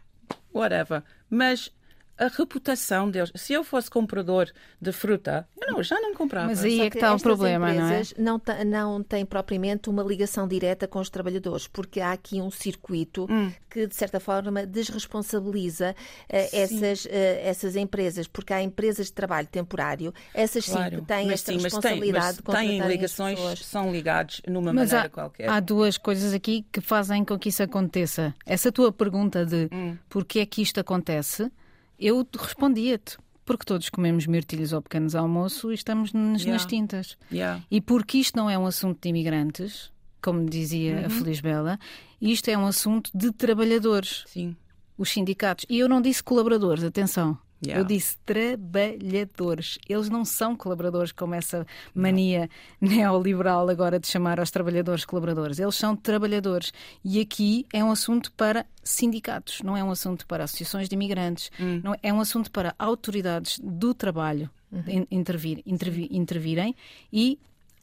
whatever. 0.54 1.04
Mas 1.30 1.72
a 2.18 2.28
reputação 2.28 3.10
deles. 3.10 3.32
Se 3.36 3.54
eu 3.54 3.64
fosse 3.64 3.90
comprador 3.90 4.50
de 4.82 4.92
fruta, 4.92 5.48
eu 5.62 5.74
não, 5.74 5.84
já 5.84 6.00
não 6.00 6.14
comprava. 6.14 6.48
Mas 6.48 6.64
aí 6.64 6.82
é 6.82 6.90
que 6.90 6.98
está 6.98 7.14
o 7.14 7.20
problema, 7.20 7.74
não 7.74 7.90
é? 7.90 8.02
Não, 8.18 8.42
não 8.66 9.04
têm 9.04 9.26
propriamente 9.26 9.90
uma 9.90 10.04
ligação 10.04 10.48
direta 10.48 10.88
com 10.88 11.00
os 11.00 11.10
trabalhadores, 11.10 11.68
porque 11.68 12.00
há 12.00 12.12
aqui 12.12 12.42
um 12.42 12.50
circuito 12.50 13.28
hum. 13.30 13.52
que, 13.70 13.88
de 13.88 13.96
certa 13.96 14.20
forma, 14.20 14.66
desresponsabiliza 14.66 15.92
uh, 15.92 16.50
essas, 16.54 17.06
uh, 17.06 17.10
essas 17.44 17.76
empresas, 17.76 18.28
porque 18.28 18.54
há 18.54 18.62
empresas 18.62 19.08
de 19.08 19.14
trabalho 19.14 19.48
temporário, 19.48 20.14
essas 20.34 20.66
claro. 20.66 20.96
sim 20.96 21.02
que 21.02 21.08
têm 21.08 21.26
mas, 21.26 21.34
esta 21.34 21.52
sim, 21.52 21.60
responsabilidade 21.60 22.40
mas 22.46 22.56
tem, 22.56 22.78
mas 22.78 22.88
têm 22.88 22.96
ligações, 22.96 23.66
são 23.66 23.92
ligados 23.92 24.42
numa 24.48 24.72
mas 24.72 24.92
maneira 24.92 25.08
há, 25.08 25.10
qualquer. 25.10 25.50
Há 25.50 25.60
duas 25.60 25.98
coisas 25.98 26.34
aqui 26.34 26.66
que 26.72 26.80
fazem 26.80 27.26
com 27.26 27.38
que 27.38 27.50
isso 27.50 27.62
aconteça. 27.62 28.34
Essa 28.46 28.72
tua 28.72 28.92
pergunta 28.92 29.46
de 29.46 29.70
hum. 29.72 29.98
porquê 30.08 30.40
é 30.40 30.46
que 30.46 30.62
isto 30.62 30.80
acontece 30.80 31.52
eu 32.00 32.28
respondia-te. 32.38 33.18
Porque 33.44 33.64
todos 33.64 33.90
comemos 33.90 34.26
mirtilhos 34.26 34.74
ao 34.74 34.82
pequenos 34.82 35.14
almoço 35.14 35.72
e 35.72 35.76
estamos 35.76 36.12
nas, 36.12 36.42
yeah. 36.42 36.54
nas 36.54 36.66
tintas. 36.66 37.16
Yeah. 37.32 37.64
E 37.70 37.80
porque 37.80 38.18
isto 38.18 38.36
não 38.36 38.50
é 38.50 38.58
um 38.58 38.66
assunto 38.66 39.00
de 39.00 39.10
imigrantes, 39.10 39.92
como 40.20 40.50
dizia 40.50 41.02
uhum. 41.02 41.06
a 41.06 41.10
Feliz 41.12 41.42
Bela, 41.42 41.80
isto 42.20 42.50
é 42.50 42.58
um 42.58 42.66
assunto 42.66 43.12
de 43.14 43.32
trabalhadores. 43.32 44.24
Sim. 44.26 44.56
Os 44.98 45.12
sindicatos. 45.12 45.64
E 45.70 45.78
eu 45.78 45.88
não 45.88 46.02
disse 46.02 46.24
colaboradores, 46.24 46.84
atenção. 46.84 47.38
Yeah. 47.64 47.82
Eu 47.82 47.86
disse 47.86 48.18
trabalhadores. 48.26 49.80
Eles 49.88 50.10
não 50.10 50.26
são 50.26 50.56
colaboradores 50.56 51.12
como 51.12 51.36
essa 51.36 51.66
mania 51.94 52.50
não. 52.80 52.90
neoliberal 52.90 53.70
agora 53.70 54.00
de 54.00 54.08
chamar 54.08 54.40
aos 54.40 54.52
trabalhadores 54.52 55.06
colaboradores. 55.06 55.60
Eles 55.60 55.76
são 55.76 55.96
trabalhadores. 55.96 56.74
E 57.04 57.20
aqui 57.20 57.66
é 57.74 57.84
um 57.84 57.92
assunto 57.92 58.32
para 58.34 58.66
sindicatos, 58.84 59.62
não 59.62 59.76
é 59.76 59.84
um 59.84 59.90
assunto 59.90 60.28
para 60.28 60.44
associações 60.44 60.88
de 60.88 60.96
imigrantes, 60.96 61.50
hum. 61.60 61.82
não 61.84 61.94
é, 61.94 62.00
é 62.04 62.14
um 62.14 62.20
assunto 62.20 62.52
para 62.52 62.76
autoridades 62.78 63.60
do 63.64 63.94
trabalho 63.94 64.50
uhum. 64.72 65.08
intervir, 65.10 65.62
intervir, 65.66 66.08
intervirem 66.12 66.76
e 67.12 67.40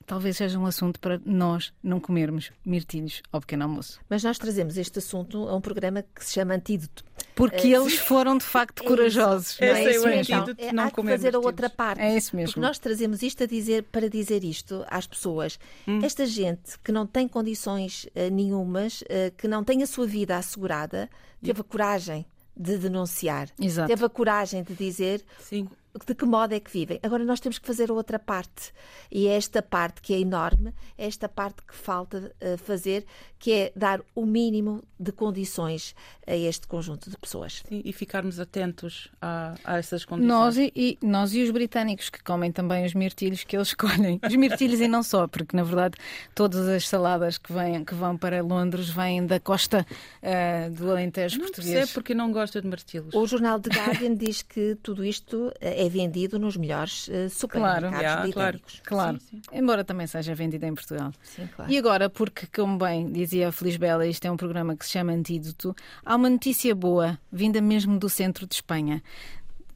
talvez 0.06 0.36
seja 0.36 0.58
um 0.58 0.66
assunto 0.66 1.00
para 1.00 1.20
nós 1.24 1.72
não 1.82 1.98
comermos 1.98 2.50
mirtilhos 2.64 3.22
ao 3.32 3.40
pequeno 3.40 3.64
almoço. 3.64 4.00
Mas 4.08 4.22
nós 4.22 4.38
trazemos 4.38 4.76
este 4.76 4.98
assunto 4.98 5.48
a 5.48 5.56
um 5.56 5.60
programa 5.60 6.02
que 6.02 6.24
se 6.24 6.34
chama 6.34 6.54
Antídoto. 6.54 7.04
Porque 7.34 7.76
uh, 7.76 7.82
eles 7.82 7.98
foram 7.98 8.36
de 8.36 8.44
facto 8.44 8.82
é 8.82 8.86
corajosos. 8.86 9.58
Não 9.60 9.66
é, 9.66 9.84
é 9.84 9.90
isso 9.90 10.06
mesmo. 10.06 10.34
Então, 10.34 10.54
é, 10.58 10.72
não 10.72 10.84
há 10.84 10.90
que 10.90 11.02
fazer 11.02 11.34
a 11.34 11.38
outra 11.38 11.70
parte. 11.70 12.00
É 12.00 12.16
isso 12.16 12.34
mesmo. 12.36 12.48
Porque 12.48 12.60
nós 12.60 12.78
trazemos 12.78 13.22
isto 13.22 13.44
a 13.44 13.46
dizer, 13.46 13.84
para 13.84 14.08
dizer 14.08 14.44
isto 14.44 14.84
às 14.88 15.06
pessoas. 15.06 15.58
Hum. 15.86 16.00
Esta 16.02 16.26
gente 16.26 16.78
que 16.82 16.92
não 16.92 17.06
tem 17.06 17.26
condições 17.26 18.04
uh, 18.04 18.30
nenhumas, 18.30 19.02
uh, 19.02 19.32
que 19.36 19.48
não 19.48 19.64
tem 19.64 19.82
a 19.82 19.86
sua 19.86 20.06
vida 20.06 20.36
assegurada, 20.36 21.08
teve 21.42 21.60
a 21.60 21.64
coragem 21.64 22.26
de 22.56 22.76
denunciar. 22.76 23.48
Exato. 23.60 23.88
Teve 23.88 24.04
a 24.04 24.08
coragem 24.08 24.62
de 24.62 24.74
dizer 24.74 25.24
Sim 25.40 25.68
de 26.06 26.14
que 26.14 26.24
modo 26.24 26.54
é 26.54 26.60
que 26.60 26.70
vivem. 26.70 26.98
Agora 27.02 27.24
nós 27.24 27.38
temos 27.38 27.58
que 27.58 27.66
fazer 27.66 27.90
outra 27.90 28.18
parte. 28.18 28.72
E 29.10 29.28
é 29.28 29.36
esta 29.36 29.60
parte 29.60 30.00
que 30.00 30.14
é 30.14 30.20
enorme, 30.20 30.72
é 30.96 31.06
esta 31.06 31.28
parte 31.28 31.62
que 31.62 31.74
falta 31.74 32.32
uh, 32.40 32.56
fazer, 32.58 33.04
que 33.38 33.52
é 33.52 33.72
dar 33.76 34.00
o 34.14 34.24
mínimo 34.24 34.82
de 34.98 35.12
condições 35.12 35.94
a 36.26 36.34
este 36.34 36.66
conjunto 36.66 37.10
de 37.10 37.16
pessoas. 37.18 37.62
Sim, 37.68 37.82
e 37.84 37.92
ficarmos 37.92 38.38
atentos 38.40 39.10
a, 39.20 39.54
a 39.64 39.78
essas 39.78 40.04
condições. 40.04 40.28
Nós 40.28 40.56
e, 40.56 40.72
e, 40.74 40.98
nós 41.02 41.34
e 41.34 41.42
os 41.42 41.50
britânicos 41.50 42.08
que 42.08 42.22
comem 42.22 42.50
também 42.50 42.86
os 42.86 42.94
mirtilhos 42.94 43.44
que 43.44 43.56
eles 43.56 43.68
escolhem. 43.74 44.20
Os 44.24 44.36
mirtilhos 44.36 44.80
e 44.80 44.88
não 44.88 45.02
só, 45.02 45.26
porque 45.26 45.56
na 45.56 45.64
verdade 45.64 45.96
todas 46.34 46.68
as 46.68 46.88
saladas 46.88 47.36
que, 47.36 47.52
vêm, 47.52 47.84
que 47.84 47.94
vão 47.94 48.16
para 48.16 48.42
Londres 48.42 48.88
vêm 48.88 49.26
da 49.26 49.40
costa 49.40 49.84
uh, 50.22 50.70
do 50.72 50.90
Alentejo 50.90 51.38
não 51.38 51.46
português. 51.46 51.74
Não 51.74 51.86
sei 51.86 51.94
porque 51.94 52.14
não 52.14 52.32
gosta 52.32 52.62
de 52.62 52.68
mirtilhos. 52.68 53.12
O 53.14 53.26
jornal 53.26 53.60
The 53.60 53.70
Guardian 53.70 54.14
diz 54.16 54.42
que 54.42 54.76
tudo 54.82 55.04
isto 55.04 55.52
é 55.60 55.81
vendido 55.88 56.38
nos 56.38 56.56
melhores 56.56 57.08
uh, 57.08 57.28
supermercados 57.30 57.90
claro, 57.90 58.02
yeah, 58.02 58.22
britânicos. 58.22 58.80
Claro, 58.84 59.20
sim, 59.20 59.42
sim. 59.42 59.58
embora 59.58 59.84
também 59.84 60.06
seja 60.06 60.34
vendido 60.34 60.66
em 60.66 60.74
Portugal. 60.74 61.12
Sim, 61.22 61.48
claro. 61.54 61.70
E 61.70 61.78
agora, 61.78 62.10
porque, 62.10 62.46
como 62.46 62.78
bem 62.78 63.10
dizia 63.10 63.48
a 63.48 63.52
Feliz 63.52 63.76
Bela, 63.76 64.06
isto 64.06 64.24
é 64.24 64.30
um 64.30 64.36
programa 64.36 64.76
que 64.76 64.84
se 64.84 64.92
chama 64.92 65.12
Antídoto, 65.12 65.74
há 66.04 66.16
uma 66.16 66.30
notícia 66.30 66.74
boa, 66.74 67.18
vinda 67.30 67.60
mesmo 67.60 67.98
do 67.98 68.08
centro 68.08 68.46
de 68.46 68.54
Espanha 68.54 69.02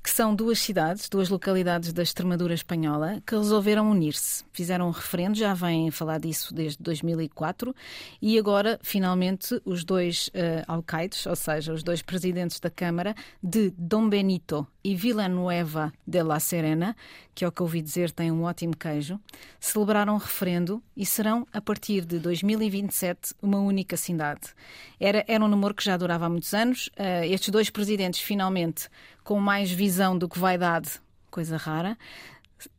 que 0.07 0.13
são 0.13 0.33
duas 0.37 0.61
cidades, 0.61 1.09
duas 1.09 1.29
localidades 1.29 1.93
da 1.93 2.01
Extremadura 2.01 2.55
espanhola, 2.55 3.21
que 3.27 3.35
resolveram 3.35 3.91
unir-se. 3.91 4.45
Fizeram 4.53 4.87
um 4.87 4.93
referendo, 4.93 5.37
já 5.37 5.53
vêm 5.53 5.91
falar 5.91 6.21
disso 6.21 6.55
desde 6.55 6.81
2004, 6.81 7.75
e 8.23 8.39
agora, 8.39 8.79
finalmente, 8.85 9.61
os 9.65 9.83
dois 9.83 10.29
uh, 10.29 10.63
alcaides, 10.69 11.27
ou 11.27 11.35
seja, 11.35 11.73
os 11.73 11.83
dois 11.83 12.03
presidentes 12.03 12.61
da 12.61 12.71
Câmara, 12.71 13.17
de 13.43 13.71
Dom 13.77 14.09
Benito 14.09 14.65
e 14.87 14.95
Villanueva 14.95 15.93
de 16.07 16.23
la 16.23 16.39
Serena, 16.39 16.95
que 17.35 17.45
é 17.45 17.49
o 17.49 17.51
que 17.51 17.61
ouvi 17.61 17.83
dizer 17.83 18.13
tem 18.13 18.31
um 18.31 18.45
ótimo 18.45 18.77
queijo, 18.77 19.19
celebraram 19.59 20.15
um 20.15 20.17
referendo 20.17 20.81
e 20.97 21.05
serão, 21.05 21.45
a 21.53 21.61
partir 21.61 22.05
de 22.05 22.21
2027, 22.21 23.35
uma 23.43 23.59
única 23.59 23.97
cidade. 23.97 24.43
Era, 25.01 25.25
era 25.27 25.45
um 25.45 25.49
namoro 25.49 25.75
que 25.75 25.83
já 25.83 25.97
durava 25.97 26.27
há 26.27 26.29
muitos 26.29 26.55
anos. 26.55 26.87
Uh, 26.97 27.25
estes 27.25 27.51
dois 27.51 27.69
presidentes, 27.69 28.21
finalmente, 28.21 28.89
com 29.25 29.41
mais 29.41 29.73
visão 29.73 30.17
do 30.17 30.29
que 30.29 30.39
vaidade, 30.39 31.01
coisa 31.33 31.57
rara, 31.57 31.99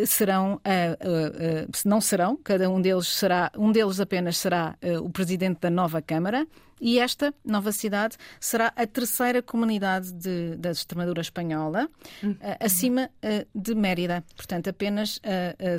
serão, 0.06 0.54
uh, 0.54 0.60
uh, 0.60 1.66
uh, 1.66 1.72
não 1.84 2.00
serão, 2.00 2.38
cada 2.38 2.70
um 2.70 2.80
deles 2.80 3.08
será, 3.10 3.52
um 3.58 3.70
deles 3.70 4.00
apenas 4.00 4.38
será 4.38 4.78
o 5.04 5.10
presidente 5.10 5.60
da 5.60 5.70
nova 5.70 6.02
Câmara 6.02 6.48
e 6.80 7.00
esta 7.00 7.34
nova 7.44 7.72
cidade 7.72 8.18
será 8.40 8.72
a 8.76 8.86
terceira 8.86 9.42
comunidade 9.42 10.12
de, 10.14 10.56
da 10.58 10.72
Extremadura 10.72 11.22
espanhola, 11.22 11.90
uhum. 12.24 12.38
acima 12.60 13.10
de 13.54 13.76
Mérida, 13.76 14.24
portanto 14.36 14.70
apenas 14.70 15.20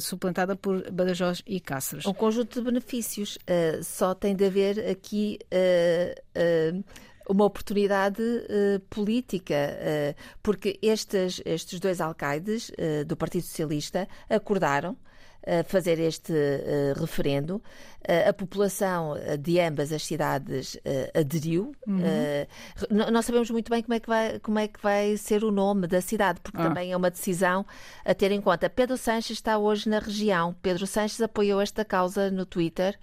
suplantada 0.00 0.57
por 0.57 0.90
Badajoz 0.90 1.43
e 1.47 1.61
Cáceres. 1.61 2.07
Um 2.07 2.14
conjunto 2.14 2.59
de 2.59 2.64
benefícios, 2.64 3.38
só 3.83 4.14
tem 4.14 4.35
de 4.35 4.45
haver 4.45 4.88
aqui 4.88 5.38
uma 7.28 7.45
oportunidade 7.45 8.23
uh, 8.23 8.81
política, 8.88 9.55
uh, 9.55 10.14
porque 10.43 10.78
estes, 10.81 11.43
estes 11.45 11.78
dois 11.78 12.00
alcaides 12.00 12.71
uh, 12.71 13.05
do 13.05 13.17
Partido 13.17 13.43
Socialista 13.43 14.09
acordaram 14.31 14.97
fazer 15.66 15.99
este 15.99 16.33
uh, 16.33 17.00
referendo. 17.00 17.57
Uh, 17.57 18.28
a 18.28 18.33
população 18.33 19.14
de 19.40 19.59
ambas 19.61 19.92
as 19.92 20.04
cidades 20.04 20.78
aderiu. 21.14 21.73
Uhum. 21.87 22.02
não 23.12 23.23
sabemos 23.23 23.50
muito 23.50 23.71
bem 23.71 23.83
como 23.83 23.95
é, 23.95 24.00
que 24.00 24.09
vai, 24.09 24.38
como 24.40 24.59
é 24.59 24.68
que 24.68 24.80
vai 24.80 25.16
ser 25.16 25.45
o 25.45 25.50
nome 25.50 25.87
da 25.87 26.00
cidade, 26.00 26.40
porque 26.40 26.61
ah. 26.61 26.68
também 26.68 26.92
é 26.92 26.97
uma 26.97 27.11
decisão 27.11 27.66
a 28.04 28.14
ter 28.14 28.30
em 28.30 28.40
conta. 28.40 28.68
Pedro 28.71 28.97
Sanches 28.97 29.38
está 29.38 29.59
hoje 29.59 29.88
na 29.88 29.99
região. 29.99 30.54
Pedro 30.62 30.87
Sanches 30.87 31.21
apoiou 31.21 31.61
esta 31.61 31.85
causa 31.85 32.30
no 32.30 32.47
Twitter. 32.47 32.99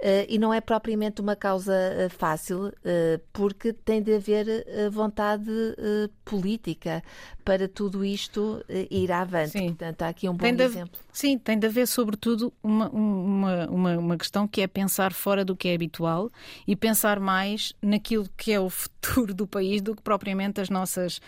Uh, 0.00 0.22
e 0.28 0.38
não 0.38 0.54
é 0.54 0.60
propriamente 0.60 1.20
uma 1.20 1.34
causa 1.34 1.72
uh, 1.72 2.08
fácil, 2.08 2.68
uh, 2.68 2.72
porque 3.32 3.72
tem 3.72 4.00
de 4.00 4.14
haver 4.14 4.46
vontade 4.92 5.50
política 6.24 7.02
para 7.44 7.66
tudo 7.66 8.04
isto 8.04 8.62
ir 8.90 9.10
avante. 9.10 9.50
Sim. 9.50 9.68
Portanto, 9.68 10.02
há 10.02 10.08
aqui 10.08 10.28
um 10.28 10.34
bom 10.34 10.52
de, 10.52 10.62
exemplo. 10.62 11.00
Sim, 11.12 11.36
tem 11.38 11.58
de 11.58 11.66
haver, 11.66 11.86
sobretudo, 11.88 12.52
uma, 12.62 12.88
uma, 12.90 13.66
uma, 13.66 13.98
uma 13.98 14.16
questão 14.16 14.46
que 14.46 14.60
é 14.60 14.66
pensar 14.66 15.12
fora 15.12 15.44
do 15.44 15.56
que 15.56 15.68
é 15.68 15.74
habitual 15.74 16.30
e 16.66 16.76
pensar 16.76 17.18
mais 17.18 17.72
naquilo 17.82 18.28
que 18.36 18.52
é 18.52 18.60
o 18.60 18.70
futuro 18.70 19.34
do 19.34 19.46
país 19.46 19.80
do 19.82 19.96
que 19.96 20.02
propriamente 20.02 20.60
as 20.60 20.70
nossas 20.70 21.20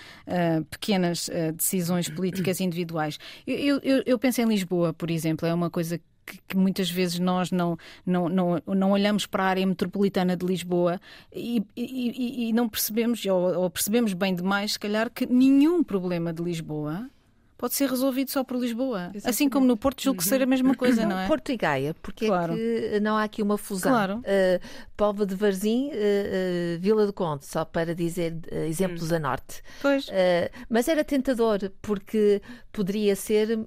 pequenas 0.71 1.29
decisões 1.57 2.09
políticas 2.09 2.61
individuais. 2.61 3.19
Eu, 3.47 3.81
eu, 3.83 4.03
eu 4.07 4.19
penso 4.19 4.41
em 4.43 4.45
Lisboa, 4.45 4.93
por 4.93 5.11
exemplo, 5.11 5.49
é 5.49 5.55
uma 5.55 5.71
coisa 5.71 6.01
que, 6.31 6.39
que, 6.49 6.57
muitas 6.57 6.89
vezes 6.91 7.19
nós 7.19 7.51
não, 7.51 7.77
não, 8.07 8.29
não, 8.29 8.63
não 8.67 8.91
olhamos 8.93 9.27
para 9.27 9.45
a 9.45 9.47
área 9.49 9.67
metropolitana 9.67 10.37
de 10.37 10.47
Lisboa 10.47 11.01
e, 11.35 11.63
e, 11.77 12.49
e 12.49 12.53
não 12.53 12.69
percebemos, 12.69 13.25
ou, 13.27 13.63
ou 13.63 13.71
percebemos 13.71 14.13
bem 14.13 14.35
demais, 14.35 14.73
se 14.73 14.79
calhar, 14.79 15.11
que 15.11 15.27
nenhum 15.27 15.83
problema 15.83 16.33
de 16.33 16.43
Lisboa 16.43 17.11
pode 17.59 17.75
ser 17.75 17.91
resolvido 17.91 18.31
só 18.31 18.43
por 18.43 18.57
Lisboa. 18.57 19.01
Exatamente. 19.01 19.29
Assim 19.29 19.49
como 19.51 19.67
no 19.67 19.77
Porto, 19.77 20.03
julgo 20.03 20.21
que 20.21 20.25
ser 20.25 20.41
a 20.41 20.47
mesma 20.47 20.75
coisa, 20.75 21.05
não 21.05 21.19
é? 21.19 21.27
Porto 21.27 21.53
e 21.53 21.59
Gaia, 21.59 21.95
porque 22.01 22.27
claro. 22.27 22.55
é 22.55 22.57
que 22.57 23.01
não 23.01 23.19
há 23.19 23.25
aqui 23.25 23.43
uma 23.43 23.59
fusão. 23.59 23.93
Claro. 23.93 24.15
Uh, 24.21 24.67
Póvoa 24.97 25.27
de 25.27 25.35
Varzim, 25.35 25.89
uh, 25.89 25.91
uh, 25.91 26.81
Vila 26.81 27.05
do 27.05 27.13
Conde, 27.13 27.45
só 27.45 27.63
para 27.67 27.95
dizer 27.95 28.35
exemplos 28.67 29.13
hum. 29.13 29.17
a 29.17 29.19
norte. 29.19 29.63
Pois. 29.83 30.07
mas 30.71 30.89
era 30.89 31.05
tentador, 31.05 31.71
porque 31.83 32.41
poderia 32.73 33.15
ser 33.15 33.59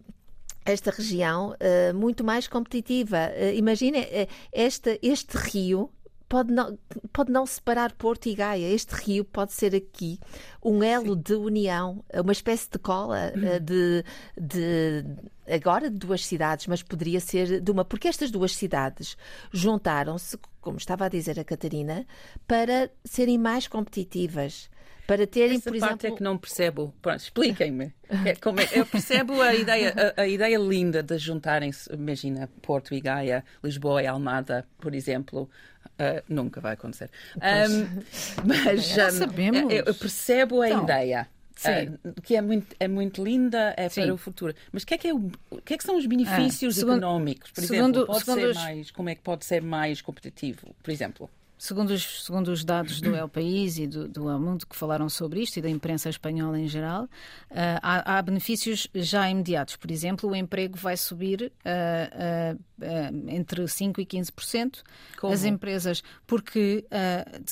esta 0.66 0.92
região 0.92 1.52
uh, 1.52 1.94
muito 1.94 2.24
mais 2.24 2.48
competitiva. 2.48 3.32
Uh, 3.36 3.56
Imagina 3.56 4.00
uh, 4.00 4.28
este, 4.52 5.00
este 5.02 5.38
rio. 5.38 5.90
Pode 6.28 6.52
não, 6.52 6.80
pode 7.12 7.32
não 7.32 7.46
separar 7.46 7.92
Porto 7.94 8.26
e 8.28 8.34
Gaia. 8.34 8.74
Este 8.74 8.96
rio 8.96 9.24
pode 9.24 9.54
ser 9.54 9.76
aqui 9.76 10.20
um 10.64 10.82
elo 10.82 11.14
Sim. 11.14 11.22
de 11.22 11.34
união, 11.36 12.04
uma 12.12 12.32
espécie 12.32 12.68
de 12.72 12.80
cola 12.80 13.32
de, 13.62 14.04
de 14.36 15.06
agora 15.48 15.92
de 15.92 15.98
duas 15.98 16.26
cidades, 16.26 16.66
mas 16.66 16.82
poderia 16.82 17.20
ser 17.20 17.62
de 17.62 17.72
uma, 17.72 17.86
porque 17.86 18.08
estas 18.08 18.32
duas 18.32 18.56
cidades 18.56 19.16
juntaram-se, 19.52 20.40
como 20.60 20.78
estava 20.78 21.06
a 21.06 21.10
dizer 21.10 21.40
a 21.40 21.44
Catarina, 21.44 22.04
para 22.48 22.90
serem 23.06 23.38
mais 23.38 23.68
competitivas 23.68 24.72
para 25.06 25.28
terem, 25.28 25.58
Essa 25.58 25.72
por 25.72 25.80
parte 25.80 25.94
exemplo... 25.94 26.08
é 26.08 26.18
que 26.18 26.24
não 26.24 26.38
percebo. 26.38 26.94
Expliquem-me. 27.16 27.94
É, 28.10 28.30
é, 28.30 28.80
eu 28.80 28.86
percebo 28.86 29.42
a 29.42 29.54
ideia, 29.54 29.94
a, 30.16 30.22
a 30.22 30.28
ideia 30.28 30.58
linda 30.58 31.04
de 31.04 31.18
juntarem-se, 31.18 31.92
imagina, 31.94 32.50
Porto 32.62 32.94
e 32.94 33.02
Gaia, 33.02 33.44
Lisboa 33.64 34.02
e 34.02 34.08
Almada, 34.08 34.66
por 34.80 34.96
exemplo. 34.96 35.50
Uh, 35.94 36.24
nunca 36.28 36.60
vai 36.62 36.74
acontecer. 36.74 37.10
Um, 37.36 38.02
mas 38.46 38.88
já 38.90 39.12
sabemos. 39.12 39.72
Eu 39.72 39.94
percebo 39.94 40.62
a 40.62 40.70
então, 40.70 40.84
ideia. 40.84 41.28
Uh, 41.60 42.22
que 42.22 42.36
é 42.36 42.42
muito, 42.42 42.76
é 42.80 42.88
muito 42.88 43.24
linda, 43.24 43.74
é 43.78 43.88
Sim. 43.90 44.04
para 44.04 44.14
o 44.14 44.18
futuro. 44.18 44.56
Mas 44.72 44.84
o 44.84 44.88
que, 44.88 44.94
é 44.96 44.98
que, 44.98 45.08
é 45.08 45.14
o 45.14 45.32
que, 45.64 45.74
é 45.76 45.78
que 45.78 45.84
são 45.84 45.98
os 45.98 46.06
benefícios 46.06 46.78
ah, 46.78 46.80
segundo, 46.80 46.98
económicos? 46.98 47.52
Por 47.52 47.64
segundo, 47.64 48.00
exemplo, 48.00 48.06
pode 48.08 48.26
ser 48.26 48.48
os... 48.48 48.56
mais, 48.56 48.92
como 48.92 49.10
é 49.10 49.16
que 49.16 49.22
pode 49.22 49.46
ser 49.46 49.62
mais 49.62 50.02
competitivo, 50.02 50.76
por 50.82 50.92
exemplo? 50.92 51.30
Segundo 51.64 51.92
os, 51.92 52.26
segundo 52.26 52.50
os 52.50 52.66
dados 52.66 53.00
do 53.00 53.16
El 53.16 53.30
País 53.30 53.78
e 53.78 53.88
do, 53.88 54.06
do 54.06 54.30
El 54.30 54.38
Mundo 54.38 54.68
que 54.68 54.76
falaram 54.76 55.08
sobre 55.08 55.40
isto 55.40 55.56
e 55.56 55.62
da 55.62 55.70
imprensa 55.70 56.10
espanhola 56.10 56.60
em 56.60 56.68
geral, 56.68 57.06
uh, 57.06 57.80
há, 57.82 58.18
há, 58.18 58.22
benefícios 58.22 58.90
já 58.94 59.30
imediatos. 59.30 59.78
Por 59.78 59.90
exemplo, 59.90 60.30
o 60.30 60.36
emprego 60.36 60.78
vai 60.78 60.98
subir 60.98 61.54
uh, 61.64 62.54
uh, 62.54 63.30
entre 63.30 63.64
5% 63.64 63.98
e 63.98 64.06
15%. 64.06 64.82
Como? 65.18 65.32
As 65.32 65.46
empresas, 65.46 66.04
porque 66.28 66.86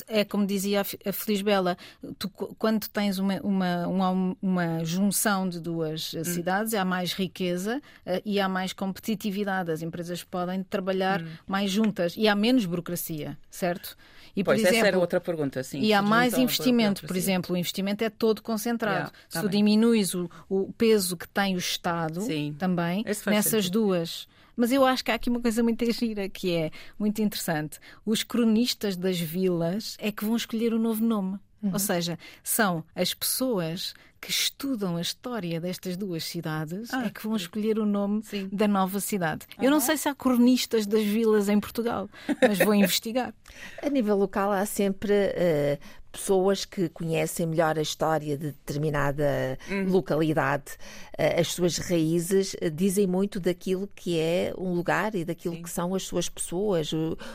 é 0.06 0.26
como 0.26 0.44
dizia 0.46 0.82
a 0.82 1.12
Feliz 1.12 1.40
Bela, 1.40 1.78
tu, 2.18 2.28
quando 2.28 2.86
tens 2.88 3.18
uma, 3.18 3.40
uma, 3.40 3.86
uma, 3.86 4.36
uma 4.42 4.84
junção 4.84 5.48
de 5.48 5.58
duas 5.58 6.12
hum. 6.12 6.22
cidades, 6.22 6.74
há 6.74 6.84
mais 6.84 7.14
riqueza 7.14 7.80
e 8.26 8.38
há 8.38 8.46
mais 8.46 8.74
competitividade. 8.74 9.70
As 9.70 9.80
empresas 9.80 10.22
podem 10.22 10.62
trabalhar 10.62 11.22
hum. 11.22 11.28
mais 11.46 11.70
juntas 11.70 12.14
e 12.14 12.28
há 12.28 12.34
menos 12.34 12.66
burocracia, 12.66 13.38
certo? 13.50 13.96
E, 14.34 14.42
pois, 14.42 14.60
por 14.60 14.66
exemplo, 14.66 14.78
essa 14.78 14.86
era 14.86 14.98
outra 14.98 15.20
pergunta, 15.20 15.62
sim. 15.62 15.80
E 15.80 15.92
há 15.92 16.00
mais 16.00 16.36
investimento, 16.38 17.06
por 17.06 17.16
exemplo, 17.16 17.54
o 17.54 17.58
investimento 17.58 18.02
é 18.02 18.10
todo 18.10 18.42
concentrado. 18.42 18.96
Yeah, 18.96 19.12
tá 19.30 19.40
Se 19.40 19.46
tu 19.46 19.50
diminuis 19.50 20.14
o, 20.14 20.30
o, 20.48 20.72
peso 20.72 21.16
que 21.16 21.28
tem 21.28 21.54
o 21.54 21.58
Estado 21.58 22.22
sim. 22.22 22.54
também 22.58 23.04
nessas 23.04 23.50
sentido. 23.66 23.72
duas. 23.72 24.26
Mas 24.56 24.70
eu 24.72 24.84
acho 24.84 25.04
que 25.04 25.10
há 25.10 25.14
aqui 25.14 25.30
uma 25.30 25.40
coisa 25.40 25.62
muito 25.62 25.90
gira 25.92 26.28
que 26.28 26.54
é 26.54 26.70
muito 26.98 27.20
interessante. 27.22 27.78
Os 28.04 28.22
cronistas 28.22 28.96
das 28.96 29.18
vilas 29.18 29.96
é 29.98 30.12
que 30.12 30.24
vão 30.24 30.36
escolher 30.36 30.74
o 30.74 30.78
novo 30.78 31.04
nome. 31.04 31.38
Uhum. 31.62 31.70
Ou 31.72 31.78
seja, 31.78 32.18
são 32.42 32.84
as 32.94 33.14
pessoas 33.14 33.94
que 34.22 34.30
estudam 34.30 34.96
a 34.96 35.00
história 35.00 35.60
destas 35.60 35.96
duas 35.96 36.22
cidades 36.22 36.94
ah, 36.94 37.06
é 37.06 37.10
que 37.10 37.24
vão 37.24 37.34
escolher 37.34 37.76
o 37.80 37.84
nome 37.84 38.22
sim. 38.22 38.48
da 38.52 38.68
nova 38.68 39.00
cidade. 39.00 39.44
Eu 39.60 39.68
não 39.68 39.80
sei 39.80 39.96
se 39.96 40.08
há 40.08 40.14
cronistas 40.14 40.86
das 40.86 41.02
vilas 41.02 41.48
em 41.48 41.58
Portugal, 41.58 42.08
mas 42.40 42.58
vou 42.60 42.72
investigar. 42.72 43.34
A 43.82 43.90
nível 43.90 44.16
local 44.16 44.52
há 44.52 44.64
sempre 44.64 45.12
uh, 45.12 45.78
pessoas 46.12 46.64
que 46.64 46.88
conhecem 46.90 47.46
melhor 47.46 47.78
a 47.78 47.82
história 47.82 48.36
de 48.36 48.48
determinada 48.48 49.58
uhum. 49.68 49.90
localidade, 49.90 50.72
uh, 51.18 51.40
as 51.40 51.48
suas 51.48 51.78
raízes, 51.78 52.54
uh, 52.54 52.70
dizem 52.70 53.08
muito 53.08 53.40
daquilo 53.40 53.88
que 53.92 54.20
é 54.20 54.54
um 54.56 54.72
lugar 54.72 55.16
e 55.16 55.24
daquilo 55.24 55.56
Sim. 55.56 55.62
que 55.62 55.70
são 55.70 55.94
as 55.96 56.04
suas 56.04 56.28
pessoas, 56.28 56.92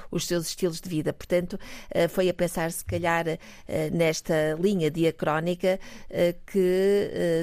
os 0.10 0.26
seus 0.26 0.48
estilos 0.48 0.80
de 0.80 0.88
vida. 0.88 1.12
Portanto, 1.12 1.60
foi 2.10 2.30
a 2.30 2.34
pensar, 2.34 2.72
se 2.72 2.86
calhar, 2.86 3.26
nesta 3.92 4.56
linha 4.60 4.90
diacrónica 4.90 5.80
que 6.46 6.77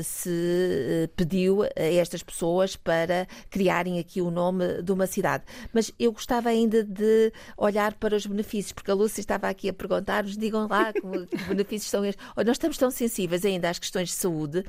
se 0.05 1.11
pediu 1.17 1.63
a 1.63 1.69
estas 1.77 2.23
pessoas 2.23 2.77
para 2.77 3.27
criarem 3.51 3.99
aqui 3.99 4.21
o 4.21 4.31
nome 4.31 4.83
de 4.83 4.93
uma 4.93 5.07
cidade. 5.07 5.45
Mas 5.73 5.93
eu 5.99 6.13
gostava 6.13 6.49
ainda 6.49 6.83
de 6.85 7.33
olhar 7.57 7.95
para 7.95 8.17
os 8.17 8.27
benefícios, 8.27 8.73
porque 8.73 8.91
a 8.91 8.95
Lúcia 8.95 9.21
estava 9.21 9.49
aqui 9.49 9.69
a 9.69 9.73
perguntar-nos, 9.73 10.37
digam 10.37 10.67
lá 10.69 10.93
que, 10.93 11.01
que 11.01 11.45
benefícios 11.45 11.91
são 11.91 12.05
estes. 12.05 12.25
Nós 12.37 12.49
estamos 12.51 12.77
tão 12.77 12.91
sensíveis 12.91 13.45
ainda 13.45 13.71
às 13.71 13.79
questões 13.79 14.09
de 14.09 14.15
saúde, 14.15 14.59
uh, 14.61 14.65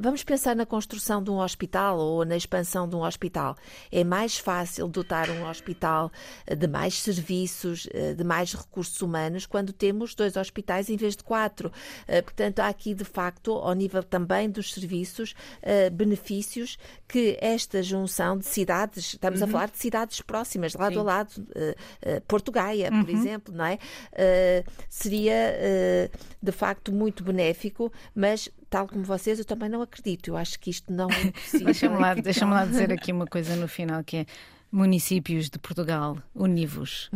vamos 0.00 0.22
pensar 0.22 0.56
na 0.56 0.64
construção 0.64 1.22
de 1.22 1.30
um 1.30 1.38
hospital 1.38 1.98
ou 1.98 2.24
na 2.24 2.36
expansão 2.36 2.88
de 2.88 2.96
um 2.96 3.02
hospital. 3.02 3.56
É 3.90 4.04
mais 4.04 4.38
fácil 4.38 4.88
dotar 4.88 5.28
um 5.30 5.48
hospital 5.48 6.10
eh, 6.46 6.54
de 6.54 6.66
mais 6.66 7.00
serviços, 7.00 7.88
de 8.16 8.24
mais 8.24 8.54
recursos 8.54 9.00
humanos, 9.02 9.46
quando 9.46 9.72
temos 9.72 10.14
dois 10.14 10.36
hospitais 10.36 10.88
em 10.88 10.96
vez 10.96 11.16
de 11.16 11.24
quatro. 11.24 11.70
Portanto, 12.24 12.60
há 12.60 12.68
aqui, 12.68 12.94
de 12.94 13.04
facto, 13.04 13.52
ao 13.52 13.74
nível 13.74 13.91
também 14.02 14.48
dos 14.48 14.72
serviços, 14.72 15.34
benefícios 15.92 16.78
que 17.08 17.36
esta 17.40 17.82
junção 17.82 18.38
de 18.38 18.46
cidades, 18.46 19.14
estamos 19.14 19.40
uhum. 19.40 19.48
a 19.48 19.50
falar 19.50 19.70
de 19.70 19.78
cidades 19.78 20.20
próximas, 20.20 20.74
lado 20.74 20.94
Sim. 20.94 21.00
a 21.00 21.02
lado, 21.02 21.30
uh, 21.38 22.16
uh, 22.16 22.20
Porto 22.22 22.50
Gaia, 22.52 22.90
uhum. 22.90 23.04
por 23.04 23.10
exemplo, 23.10 23.54
não 23.54 23.64
é? 23.64 23.74
Uh, 23.74 24.70
seria 24.88 25.32
de 26.42 26.52
facto 26.52 26.92
muito 26.92 27.22
benéfico, 27.22 27.92
mas 28.14 28.48
tal 28.68 28.86
como 28.88 29.04
vocês, 29.04 29.38
eu 29.38 29.44
também 29.44 29.68
não 29.68 29.82
acredito. 29.82 30.28
Eu 30.28 30.36
acho 30.36 30.58
que 30.58 30.70
isto 30.70 30.92
não 30.92 31.08
é 31.10 31.30
possível. 31.32 31.66
Deixa-me 31.66 31.98
lá, 31.98 32.14
deixa 32.14 32.46
lá 32.46 32.64
dizer 32.64 32.92
aqui 32.92 33.12
uma 33.12 33.26
coisa 33.26 33.54
no 33.56 33.68
final 33.68 34.02
que 34.02 34.18
é 34.18 34.26
municípios 34.72 35.50
de 35.50 35.58
Portugal, 35.58 36.16
univos. 36.34 37.10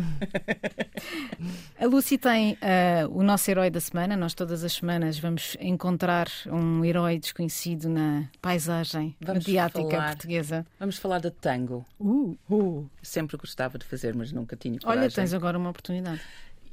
a 1.80 1.86
Lucy 1.86 2.18
tem 2.18 2.52
uh, 2.52 3.08
o 3.10 3.22
nosso 3.22 3.50
herói 3.50 3.70
da 3.70 3.80
semana. 3.80 4.14
Nós 4.14 4.34
todas 4.34 4.62
as 4.62 4.74
semanas 4.74 5.18
vamos 5.18 5.56
encontrar 5.58 6.28
um 6.46 6.84
herói 6.84 7.18
desconhecido 7.18 7.88
na 7.88 8.28
paisagem 8.42 9.16
vamos 9.20 9.46
mediática 9.46 9.88
falar, 9.88 10.08
portuguesa. 10.08 10.66
Vamos 10.78 10.98
falar 10.98 11.20
de 11.20 11.30
tango. 11.30 11.84
Uh. 11.98 12.36
Uh. 12.50 12.90
Sempre 13.02 13.38
gostava 13.38 13.78
de 13.78 13.86
fazer, 13.86 14.14
mas 14.14 14.30
nunca 14.30 14.54
tinha 14.54 14.78
coragem. 14.78 15.02
Olha, 15.04 15.10
tens 15.10 15.32
agora 15.32 15.56
uma 15.56 15.70
oportunidade. 15.70 16.20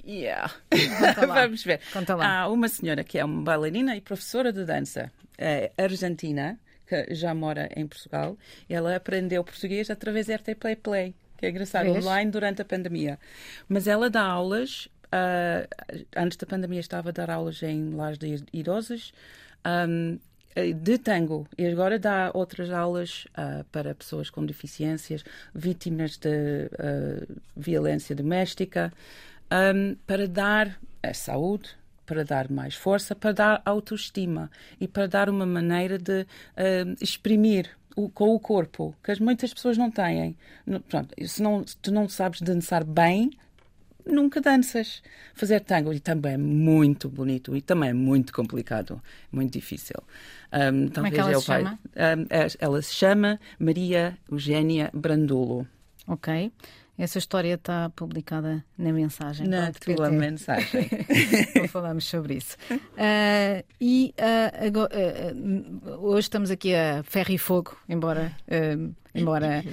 Yeah. 0.05 0.53
Vamos 1.15 1.63
ver. 1.63 1.79
Há 2.21 2.49
uma 2.49 2.67
senhora 2.67 3.05
que 3.05 3.17
é 3.17 3.23
uma 3.23 3.41
bailarina 3.41 3.95
e 3.95 4.01
professora 4.01 4.51
de 4.51 4.65
dança 4.65 5.09
é 5.37 5.71
argentina 5.77 6.59
que 6.87 7.13
já 7.13 7.33
mora 7.33 7.69
em 7.75 7.87
Portugal, 7.87 8.37
ela 8.69 8.95
aprendeu 8.95 9.43
português 9.43 9.89
através 9.89 10.27
da 10.27 10.35
RT 10.35 10.55
Play 10.59 10.75
Play, 10.75 11.15
que 11.37 11.45
é 11.45 11.49
engraçado, 11.49 11.85
Vês? 11.91 12.05
online 12.05 12.31
durante 12.31 12.61
a 12.61 12.65
pandemia. 12.65 13.19
Mas 13.67 13.87
ela 13.87 14.09
dá 14.09 14.23
aulas, 14.23 14.85
uh, 15.07 15.67
antes 16.15 16.37
da 16.37 16.45
pandemia 16.45 16.79
estava 16.79 17.09
a 17.09 17.11
dar 17.11 17.29
aulas 17.29 17.61
em 17.63 17.91
lares 17.91 18.17
de 18.17 18.43
idosos, 18.53 19.13
um, 19.65 20.17
de 20.55 20.97
tango 20.99 21.47
e 21.57 21.65
agora 21.65 21.97
dá 21.97 22.29
outras 22.33 22.69
aulas 22.69 23.25
uh, 23.31 23.63
para 23.71 23.95
pessoas 23.95 24.29
com 24.29 24.45
deficiências, 24.45 25.23
vítimas 25.53 26.17
de 26.17 26.29
uh, 26.29 27.41
violência 27.57 28.15
doméstica, 28.15 28.93
um, 29.51 29.95
para 30.05 30.27
dar 30.27 30.79
a 31.01 31.13
saúde, 31.13 31.75
para 32.05 32.23
dar 32.23 32.49
mais 32.49 32.75
força, 32.75 33.15
para 33.15 33.31
dar 33.31 33.61
autoestima 33.65 34.49
e 34.79 34.87
para 34.87 35.07
dar 35.07 35.29
uma 35.29 35.45
maneira 35.45 35.97
de 35.97 36.21
uh, 36.21 36.95
exprimir 37.01 37.69
o, 37.95 38.09
com 38.09 38.33
o 38.33 38.39
corpo, 38.39 38.95
que 39.03 39.11
as, 39.11 39.19
muitas 39.19 39.53
pessoas 39.53 39.77
não 39.77 39.91
têm. 39.91 40.35
pronto, 40.89 41.13
se, 41.25 41.41
não, 41.41 41.65
se 41.65 41.77
tu 41.77 41.91
não 41.91 42.09
sabes 42.09 42.41
dançar 42.41 42.83
bem, 42.83 43.31
nunca 44.05 44.41
danças. 44.41 45.01
Fazer 45.33 45.61
tango 45.61 45.93
e 45.93 45.99
também 45.99 46.33
é 46.33 46.37
muito 46.37 47.09
bonito 47.09 47.55
e 47.55 47.61
também 47.61 47.89
é 47.89 47.93
muito 47.93 48.33
complicado, 48.33 49.01
muito 49.31 49.53
difícil. 49.53 50.01
Um, 50.51 50.89
Como 50.89 51.07
é 51.07 51.11
que 51.11 51.19
ela 51.19 51.31
é 51.31 51.39
se 51.39 51.45
pai, 51.45 51.63
chama? 51.63 51.79
Um, 51.95 52.21
é, 52.29 52.47
ela 52.59 52.81
se 52.81 52.93
chama 52.93 53.39
Maria 53.59 54.17
Eugénia 54.29 54.89
Brandulo. 54.93 55.67
Ok. 56.07 56.51
Essa 56.95 57.17
história 57.17 57.55
está 57.55 57.89
publicada 57.89 58.63
na 58.77 58.93
mensagem. 58.93 59.47
Na 59.47 59.71
tua 59.71 60.11
mensagem. 60.11 60.87
falamos 61.67 62.05
sobre 62.05 62.35
isso. 62.35 62.55
Uh, 62.71 63.65
e 63.81 64.13
uh, 64.19 64.67
agora, 64.67 64.89
uh, 65.33 65.89
hoje 66.05 66.25
estamos 66.25 66.51
aqui 66.51 66.75
a 66.75 67.01
ferro 67.01 67.31
e 67.31 67.37
fogo, 67.39 67.75
embora, 67.89 68.31
embora 69.15 69.63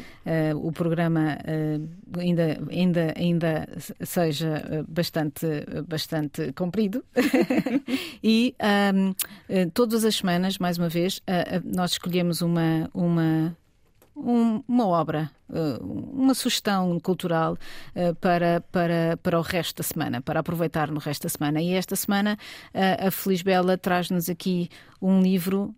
o 0.57 0.73
programa 0.73 1.37
ainda, 2.19 2.59
ainda, 2.71 3.15
ainda 3.15 3.69
seja 4.03 4.85
bastante, 4.89 5.47
bastante 5.87 6.55
comprido. 6.55 7.05
e 8.25 8.55
um, 8.95 9.69
todas 9.75 10.07
as 10.07 10.17
semanas, 10.17 10.57
mais 10.57 10.79
uma 10.79 10.89
vez, 10.89 11.21
nós 11.65 11.93
escolhemos 11.93 12.41
uma, 12.41 12.89
uma 12.95 13.55
um, 14.21 14.63
uma 14.69 14.87
obra, 14.87 15.31
uh, 15.49 15.85
uma 15.85 16.35
sugestão 16.35 16.99
cultural 17.01 17.57
uh, 17.95 18.15
para, 18.17 18.63
para, 18.73 19.19
para 19.23 19.39
o 19.39 19.43
resto 19.43 19.79
da 19.79 19.83
semana, 19.83 20.21
para 20.21 20.41
aproveitar 20.41 20.91
no 20.91 21.01
resto 21.01 21.23
da 21.23 21.29
semana. 21.29 21.61
E 21.61 21.73
esta 21.73 21.97
semana 21.97 22.39
uh, 22.75 23.07
a 23.09 23.11
Feliz 23.11 23.43
Bela 23.43 23.79
traz-nos 23.79 24.29
aqui 24.29 24.69
um 25.01 25.23
livro 25.23 25.75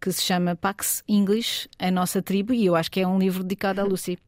que 0.00 0.10
se 0.10 0.20
chama 0.20 0.56
Pax 0.56 1.04
English, 1.06 1.68
a 1.78 1.92
nossa 1.92 2.20
tribo, 2.20 2.52
e 2.52 2.66
eu 2.66 2.74
acho 2.74 2.90
que 2.90 3.00
é 3.00 3.06
um 3.06 3.20
livro 3.20 3.44
dedicado 3.44 3.80
a 3.80 3.84
Lucy. 3.86 4.18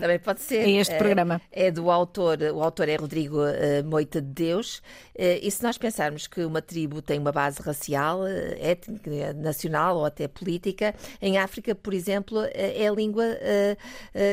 Também 0.00 0.18
pode 0.18 0.40
ser. 0.40 0.58
É 0.58 0.70
este 0.70 0.96
programa. 0.96 1.40
É, 1.50 1.66
é 1.66 1.70
do 1.70 1.90
autor, 1.90 2.38
o 2.54 2.62
autor 2.62 2.88
é 2.88 2.96
Rodrigo 2.96 3.38
uh, 3.38 3.84
Moita 3.84 4.20
de 4.20 4.28
Deus. 4.28 4.78
Uh, 5.14 5.40
e 5.42 5.50
se 5.50 5.62
nós 5.62 5.78
pensarmos 5.78 6.26
que 6.26 6.44
uma 6.44 6.60
tribo 6.60 7.00
tem 7.00 7.18
uma 7.18 7.32
base 7.32 7.62
racial, 7.62 8.20
uh, 8.20 8.26
étnica, 8.58 9.32
nacional 9.32 9.96
ou 9.96 10.04
até 10.04 10.28
política, 10.28 10.94
em 11.22 11.38
África, 11.38 11.74
por 11.74 11.94
exemplo, 11.94 12.38
é 12.52 12.86
a 12.86 12.92
língua 12.92 13.24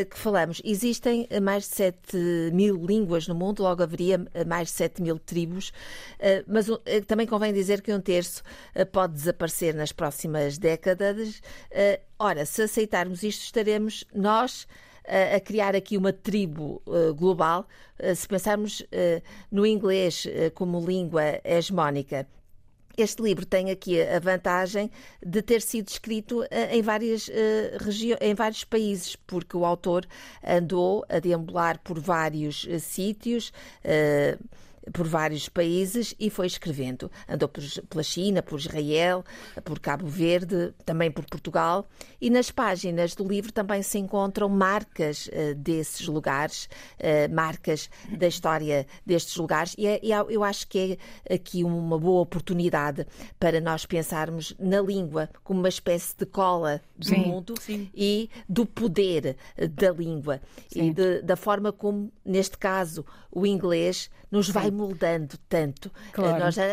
que 0.10 0.18
falamos. 0.18 0.62
Existem 0.64 1.28
mais 1.42 1.64
de 1.64 1.76
7 1.76 2.18
mil 2.54 2.76
línguas 2.86 3.28
no 3.28 3.36
mundo, 3.36 3.64
logo 3.64 3.84
haveria 3.84 4.26
mais 4.46 4.70
de 4.70 4.74
7 4.74 5.02
mil 5.02 5.20
tribos, 5.20 5.72
mas 6.48 6.68
também 7.08 7.28
convém 7.28 7.54
dizer 7.54 7.82
que 7.82 7.94
um 7.94 8.02
terço 8.02 8.44
pode 8.92 9.14
desaparecer 9.14 9.74
nas 9.74 9.92
próximas 9.92 10.58
décadas. 10.58 11.42
Ora, 12.18 12.46
se 12.46 12.62
aceitarmos 12.62 13.24
isto, 13.24 13.44
estaremos 13.44 14.06
nós 14.14 14.68
a, 15.08 15.40
criar 15.40 15.76
aqui 15.76 15.98
uma 15.98 16.12
tribo 16.12 16.82
uh, 16.86 17.14
global, 17.14 17.68
uh, 18.00 18.16
se 18.16 18.28
pensarmos 18.28 18.82
uh, 18.82 19.22
no 19.52 19.66
inglês 19.66 20.28
como 20.54 20.86
língua 20.86 21.40
hegemónica. 21.44 22.28
Este 22.98 23.22
livro 23.22 23.46
tem 23.46 23.72
aqui 23.72 24.02
a 24.02 24.20
vantagem 24.20 24.90
de 25.22 25.42
ter 25.42 25.62
sido 25.62 25.90
escrito 25.90 26.46
em, 26.72 26.82
várias, 26.82 27.30
em 28.22 28.34
vários 28.34 28.64
países, 28.64 29.18
porque 29.18 29.58
o 29.58 29.66
autor 29.66 30.06
andou 30.42 31.06
a 31.10 31.20
deambular 31.20 31.78
por 31.84 32.00
vários 32.00 32.66
sítios. 32.80 33.52
Por 34.94 35.08
vários 35.08 35.50
países 35.50 36.14
e 36.20 36.30
foi 36.30 36.48
escrevendo. 36.48 37.12
Andou 37.28 37.50
por, 37.50 37.64
pela 37.90 38.04
China, 38.04 38.42
por 38.42 38.60
Israel, 38.60 39.24
por 39.64 39.80
Cabo 39.80 40.08
Verde, 40.08 40.74
também 40.86 41.12
por 41.12 41.26
Portugal. 41.26 41.88
E 42.22 42.30
nas 42.30 42.52
páginas 42.52 43.16
do 43.16 43.28
livro 43.28 43.52
também 43.52 43.82
se 43.82 43.98
encontram 43.98 44.50
marcas 44.50 45.28
uh, 45.28 45.56
desses 45.56 46.08
lugares, 46.08 46.70
uh, 47.00 47.34
marcas 47.34 47.90
da 48.18 48.28
história 48.28 48.86
destes 49.06 49.36
lugares. 49.36 49.76
E, 49.78 49.88
é, 49.88 50.00
e 50.04 50.12
eu 50.12 50.44
acho 50.44 50.68
que 50.68 50.98
é 51.28 51.36
aqui 51.36 51.64
uma 51.64 51.98
boa 51.98 52.22
oportunidade 52.22 53.06
para 53.40 53.60
nós 53.60 53.86
pensarmos 53.86 54.56
na 54.60 54.82
língua 54.82 55.30
como 55.44 55.60
uma 55.60 55.70
espécie 55.70 56.16
de 56.18 56.26
cola 56.26 56.82
do 56.98 57.06
sim, 57.06 57.18
mundo 57.18 57.56
sim. 57.60 57.90
e 57.94 58.30
do 58.48 58.66
poder 58.66 59.36
da 59.72 59.92
língua 59.92 60.42
sim. 60.68 60.90
e 60.90 60.94
de, 60.94 61.22
da 61.22 61.36
forma 61.36 61.72
como, 61.72 62.12
neste 62.24 62.58
caso, 62.58 63.06
o 63.32 63.46
inglês 63.46 64.10
nos 64.32 64.50
vai 64.50 64.72
moldando 64.76 65.38
tanto. 65.50 65.92
Eh, 66.10 66.12
claro. 66.12 66.40
Nós, 66.40 66.58
a, 66.58 66.64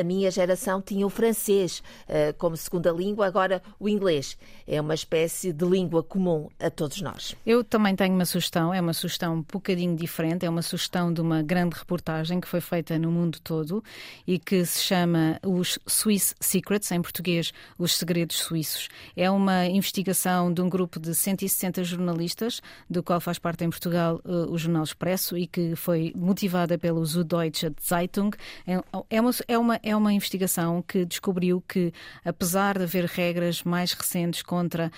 a, 0.00 0.04
minha 0.04 0.30
geração 0.30 0.80
tinha 0.80 1.06
o 1.06 1.10
francês 1.10 1.82
uh, 2.08 2.34
como 2.38 2.56
segunda 2.56 2.90
língua, 2.90 3.26
agora 3.26 3.62
o 3.78 3.88
inglês. 3.88 4.36
É 4.66 4.80
uma 4.80 4.94
espécie 4.94 5.52
de 5.52 5.64
língua 5.64 6.02
comum 6.02 6.48
a 6.58 6.70
todos 6.70 7.00
nós. 7.00 7.34
Eu 7.44 7.64
também 7.64 7.96
tenho 7.96 8.14
uma 8.14 8.24
sugestão, 8.24 8.72
é 8.72 8.80
uma 8.80 8.92
sugestão 8.92 9.34
um 9.34 9.42
bocadinho 9.42 9.96
diferente, 9.96 10.46
é 10.46 10.50
uma 10.50 10.62
sugestão 10.62 11.12
de 11.12 11.20
uma 11.20 11.42
grande 11.42 11.76
reportagem 11.76 12.40
que 12.40 12.46
foi 12.46 12.60
feita 12.60 12.98
no 12.98 13.10
mundo 13.10 13.40
todo 13.40 13.82
e 14.26 14.38
que 14.38 14.64
se 14.64 14.82
chama 14.82 15.38
Os 15.44 15.78
Swiss 15.86 16.34
Secrets, 16.40 16.92
em 16.92 17.02
português, 17.02 17.52
Os 17.78 17.96
Segredos 17.96 18.38
Suíços. 18.38 18.88
É 19.16 19.30
uma 19.30 19.66
investigação 19.66 20.52
de 20.52 20.60
um 20.60 20.68
grupo 20.68 21.00
de 21.00 21.14
160 21.14 21.82
jornalistas, 21.84 22.60
do 22.88 23.02
qual 23.02 23.20
faz 23.20 23.38
parte 23.38 23.64
em 23.64 23.70
Portugal 23.70 24.20
uh, 24.24 24.50
o 24.50 24.58
Jornal 24.58 24.84
Expresso 24.84 25.36
e 25.36 25.46
que 25.46 25.74
foi 25.76 26.12
motivada 26.16 26.78
pelo 26.78 27.04
Süddeutsche 27.30 27.72
Zeitung. 27.80 28.32
É, 28.66 28.80
é 29.08 29.20
uma, 29.20 29.30
é, 29.46 29.58
uma, 29.58 29.80
é 29.82 29.96
uma 29.96 30.12
investigação 30.12 30.82
que 30.82 31.04
descobriu 31.04 31.62
que, 31.66 31.92
apesar 32.24 32.76
de 32.76 32.84
haver 32.84 33.04
regras 33.04 33.62
mais 33.62 33.92
recentes 33.92 34.42
contra 34.42 34.90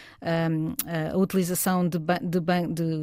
um, 0.51 0.75
a 1.13 1.17
utilização 1.17 1.87
de, 1.87 1.99
de, 1.99 2.41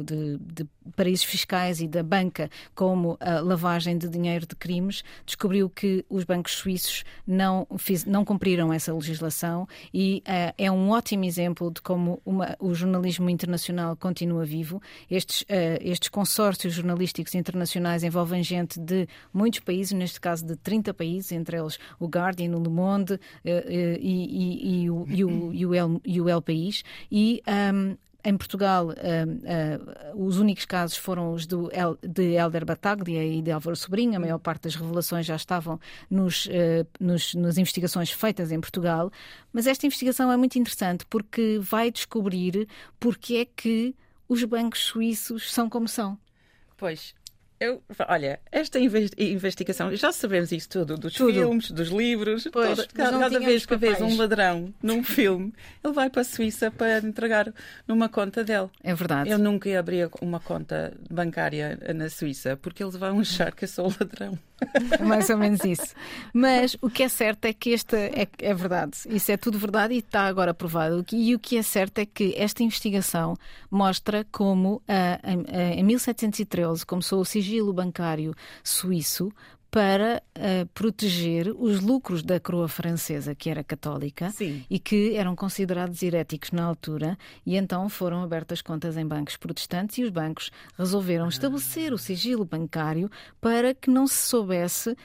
de, 0.02 0.38
de, 0.38 0.68
paraísos 0.96 1.24
fiscais 1.24 1.80
e 1.80 1.86
da 1.86 2.02
banca 2.02 2.50
como 2.74 3.16
a 3.20 3.40
lavagem 3.40 3.96
de 3.96 4.08
dinheiro 4.08 4.46
de 4.46 4.56
crimes, 4.56 5.04
descobriu 5.24 5.70
que 5.70 6.04
os 6.08 6.24
bancos 6.24 6.54
suíços 6.54 7.04
não, 7.26 7.66
fiz, 7.78 8.04
não 8.04 8.24
cumpriram 8.24 8.72
essa 8.72 8.92
legislação 8.92 9.68
e 9.94 10.22
uh, 10.26 10.54
é 10.58 10.70
um 10.70 10.90
ótimo 10.90 11.24
exemplo 11.24 11.70
de 11.70 11.80
como 11.80 12.20
uma, 12.24 12.56
o 12.58 12.74
jornalismo 12.74 13.30
internacional 13.30 13.96
continua 13.96 14.44
vivo. 14.44 14.82
Estes, 15.10 15.42
uh, 15.42 15.46
estes 15.80 16.08
consórcios 16.08 16.74
jornalísticos 16.74 17.34
internacionais 17.34 18.02
envolvem 18.02 18.42
gente 18.42 18.80
de 18.80 19.06
muitos 19.32 19.60
países, 19.60 19.92
neste 19.92 20.20
caso 20.20 20.44
de 20.46 20.56
30 20.56 20.94
países, 20.94 21.32
entre 21.32 21.58
eles 21.58 21.78
o 21.98 22.06
Guardian, 22.06 22.56
o 22.56 22.62
Le 22.62 22.68
Monde 22.68 23.20
e, 23.44 24.90
o, 24.90 26.28
El, 26.28 26.42
País. 26.42 26.82
E 27.10 27.42
um, 27.74 27.96
em 28.22 28.36
Portugal, 28.36 28.88
uh, 28.88 30.26
os 30.26 30.38
únicos 30.38 30.64
casos 30.64 30.96
foram 30.96 31.32
os 31.32 31.46
do 31.46 31.70
El, 31.72 31.98
de 32.02 32.34
Helder 32.34 32.64
Bataglia 32.64 33.24
e 33.24 33.40
de 33.40 33.50
Álvaro 33.50 33.76
Sobrinho. 33.76 34.16
A 34.16 34.20
maior 34.20 34.38
parte 34.38 34.64
das 34.64 34.74
revelações 34.74 35.24
já 35.24 35.36
estavam 35.36 35.80
nos, 36.10 36.46
uh, 36.46 36.86
nos, 36.98 37.34
nas 37.34 37.56
investigações 37.56 38.10
feitas 38.10 38.52
em 38.52 38.60
Portugal. 38.60 39.10
Mas 39.52 39.66
esta 39.66 39.86
investigação 39.86 40.30
é 40.30 40.36
muito 40.36 40.58
interessante 40.58 41.06
porque 41.06 41.58
vai 41.60 41.90
descobrir 41.90 42.68
porque 42.98 43.36
é 43.36 43.44
que 43.44 43.94
os 44.28 44.44
bancos 44.44 44.80
suíços 44.80 45.52
são 45.52 45.68
como 45.68 45.88
são. 45.88 46.18
Pois, 46.76 47.14
eu, 47.60 47.82
olha, 48.08 48.40
esta 48.50 48.78
investigação, 48.80 49.94
já 49.94 50.10
sabemos 50.12 50.50
isso 50.50 50.66
tudo, 50.66 50.96
dos 50.96 51.12
tudo. 51.12 51.30
filmes, 51.30 51.70
dos 51.70 51.88
livros. 51.88 52.48
Pois, 52.50 52.70
toda, 52.70 52.88
cada, 52.94 53.18
cada 53.18 53.38
vez 53.38 53.66
que 53.66 53.76
vês 53.76 54.00
um 54.00 54.16
ladrão 54.16 54.72
num 54.82 55.04
filme, 55.04 55.52
ele 55.84 55.92
vai 55.92 56.08
para 56.08 56.22
a 56.22 56.24
Suíça 56.24 56.70
para 56.70 56.98
entregar 56.98 57.52
numa 57.86 58.08
conta 58.08 58.42
dele. 58.42 58.70
É 58.82 58.94
verdade. 58.94 59.28
Eu 59.28 59.38
nunca 59.38 59.78
abria 59.78 60.08
uma 60.22 60.40
conta 60.40 60.94
bancária 61.10 61.78
na 61.94 62.08
Suíça, 62.08 62.56
porque 62.56 62.82
eles 62.82 62.96
vão 62.96 63.20
achar 63.20 63.54
que 63.54 63.64
eu 63.64 63.68
sou 63.68 63.92
ladrão. 64.00 64.38
Mais 65.04 65.30
ou 65.30 65.36
menos 65.36 65.64
isso. 65.64 65.94
Mas 66.32 66.76
o 66.80 66.90
que 66.90 67.02
é 67.02 67.08
certo 67.08 67.44
é 67.44 67.52
que 67.52 67.72
esta 67.72 67.96
é, 67.96 68.26
é 68.38 68.54
verdade. 68.54 68.98
Isso 69.08 69.32
é 69.32 69.36
tudo 69.36 69.58
verdade 69.58 69.94
e 69.94 69.98
está 69.98 70.26
agora 70.26 70.54
provado. 70.54 71.04
E 71.12 71.34
o 71.34 71.38
que 71.38 71.56
é 71.56 71.62
certo 71.62 71.98
é 71.98 72.06
que 72.06 72.34
esta 72.36 72.62
investigação 72.62 73.36
mostra 73.70 74.26
como, 74.30 74.82
em, 75.24 75.78
em 75.80 75.84
1713, 75.84 76.84
começou 76.84 77.20
o 77.20 77.24
sigilo 77.24 77.72
bancário 77.72 78.34
suíço 78.62 79.32
para 79.70 80.20
uh, 80.36 80.66
proteger 80.74 81.48
os 81.56 81.80
lucros 81.80 82.22
da 82.24 82.40
coroa 82.40 82.66
francesa, 82.66 83.34
que 83.36 83.48
era 83.48 83.62
católica 83.62 84.30
Sim. 84.30 84.64
e 84.68 84.80
que 84.80 85.14
eram 85.14 85.36
considerados 85.36 86.02
heréticos 86.02 86.50
na 86.50 86.64
altura, 86.64 87.16
e 87.46 87.56
então 87.56 87.88
foram 87.88 88.22
abertas 88.22 88.60
contas 88.60 88.96
em 88.96 89.06
bancos 89.06 89.36
protestantes 89.36 89.98
e 89.98 90.02
os 90.02 90.10
bancos 90.10 90.50
resolveram 90.76 91.26
ah. 91.26 91.28
estabelecer 91.28 91.92
o 91.92 91.98
sigilo 91.98 92.44
bancário 92.44 93.08
para 93.40 93.72
que 93.72 93.90
não 93.90 94.08
se 94.08 94.26
soubesse 94.26 94.90
uh, 94.90 94.96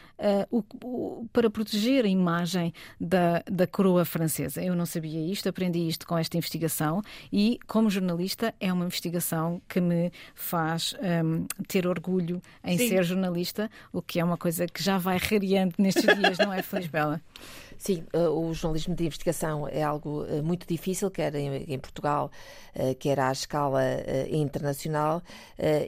o, 0.49 0.63
o, 0.83 1.27
para 1.31 1.49
proteger 1.49 2.03
a 2.05 2.09
imagem 2.09 2.73
da, 2.99 3.43
da 3.49 3.67
coroa 3.67 4.03
francesa. 4.03 4.63
Eu 4.63 4.75
não 4.75 4.85
sabia 4.85 5.31
isto, 5.31 5.47
aprendi 5.47 5.87
isto 5.87 6.07
com 6.07 6.17
esta 6.17 6.37
investigação 6.37 7.03
e, 7.31 7.59
como 7.67 7.89
jornalista, 7.89 8.53
é 8.59 8.73
uma 8.73 8.85
investigação 8.85 9.61
que 9.69 9.79
me 9.79 10.11
faz 10.33 10.95
um, 10.99 11.05
ehm, 11.05 11.45
ter 11.67 11.85
orgulho 11.85 12.41
em 12.63 12.77
Sim. 12.79 12.89
ser 12.89 13.03
jornalista, 13.03 13.69
o 13.93 14.01
que 14.01 14.19
é 14.19 14.23
uma 14.23 14.37
coisa 14.37 14.54
que 14.73 14.83
já 14.83 14.97
vai 14.97 15.17
rareando 15.17 15.75
nestes 15.77 16.03
dias, 16.03 16.37
não 16.37 16.53
é, 16.53 16.61
Feliz 16.61 16.87
Bela? 16.87 17.21
Sim, 17.77 18.03
uh, 18.13 18.29
o 18.29 18.53
jornalismo 18.53 18.95
de 18.95 19.05
investigação 19.05 19.67
é 19.67 19.83
algo 19.83 20.23
uh, 20.23 20.43
muito 20.43 20.67
difícil, 20.67 21.11
quer 21.11 21.35
em, 21.35 21.79
Portugal, 21.79 22.31
uh, 22.75 22.95
quer 22.95 23.19
à 23.19 23.31
escala 23.31 23.81
internacional, 24.29 25.21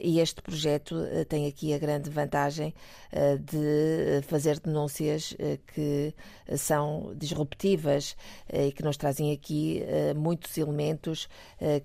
e 0.02 0.20
este 0.20 0.40
projeto 0.42 0.94
tem 1.28 1.46
aqui 1.46 1.72
a 1.72 1.78
grande 1.78 2.10
vantagem 2.10 2.74
de 3.40 4.22
fazer 4.26 4.58
denúncias 4.60 5.34
que 5.66 6.14
são 6.56 7.12
disruptivas 7.16 8.16
e 8.52 8.72
que 8.72 8.82
nos 8.82 8.96
trazem 8.96 9.32
aqui 9.32 9.82
muitos 10.16 10.56
elementos 10.56 11.28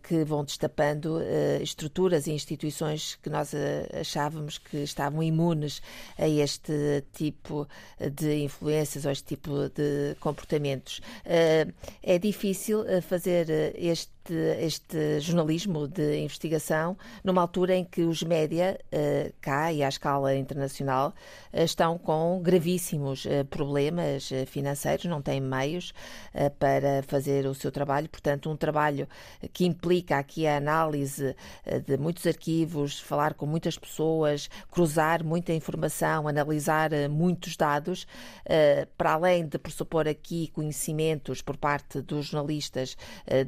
que 0.02 0.24
vão 0.24 0.44
destapando 0.44 1.20
estruturas 1.62 2.28
e 2.28 2.32
instituições 2.32 3.16
que 3.22 3.30
nós 3.30 3.54
achávamos 4.00 4.58
que 4.58 4.78
estavam 4.78 5.22
imunes 5.22 5.82
a 6.18 6.28
este 6.28 7.04
tipo 7.14 7.68
de 8.00 8.44
influências 8.44 9.06
ou 9.06 9.12
este 9.12 9.26
tipo 9.26 9.70
de 9.70 9.93
comportamentos. 10.20 11.02
Eh, 11.26 11.68
é 12.02 12.20
difícil 12.20 12.86
eh, 12.88 13.02
fazer 13.02 13.50
eh, 13.50 13.74
este 13.78 14.13
este, 14.24 14.34
este 14.60 15.20
jornalismo 15.20 15.88
de 15.88 16.18
investigação 16.18 16.98
numa 17.24 17.42
altura 17.42 17.76
em 17.76 17.84
que 17.84 18.02
os 18.04 18.24
média, 18.24 18.80
uh, 18.88 19.34
cá 19.42 19.72
e 19.72 19.84
à 19.84 19.90
escala 19.90 20.36
internacional, 20.36 21.14
uh, 21.54 21.64
estão 21.64 21.98
com 21.98 22.40
gravíssimos 22.42 23.26
uh, 23.26 23.44
problemas 23.50 24.30
financeiros, 24.48 25.06
não 25.06 25.22
têm 25.22 25.42
meios 25.42 25.94
para 26.60 27.04
fazer 27.04 27.46
o 27.46 27.54
seu 27.54 27.72
trabalho. 27.72 28.10
Portanto, 28.10 28.50
um 28.50 28.56
trabalho 28.56 29.08
que 29.52 29.66
implica 29.66 30.18
aqui 30.18 30.48
a 30.48 30.58
análise 30.58 31.36
de 31.86 31.98
muitos 31.98 32.26
arquivos, 32.26 33.00
falar 33.00 33.34
com 33.34 33.46
muitas 33.46 33.78
pessoas, 33.78 34.50
cruzar 34.72 35.24
muita 35.24 35.54
informação, 35.54 36.28
analisar 36.28 36.92
muitos 37.10 37.56
dados, 37.56 38.08
para 38.98 39.14
além 39.14 39.48
de 39.48 39.58
pressupor 39.58 40.08
aqui 40.08 40.48
conhecimentos 40.54 41.42
por 41.42 41.58
parte 41.58 42.02
dos 42.02 42.28
jornalistas 42.28 42.96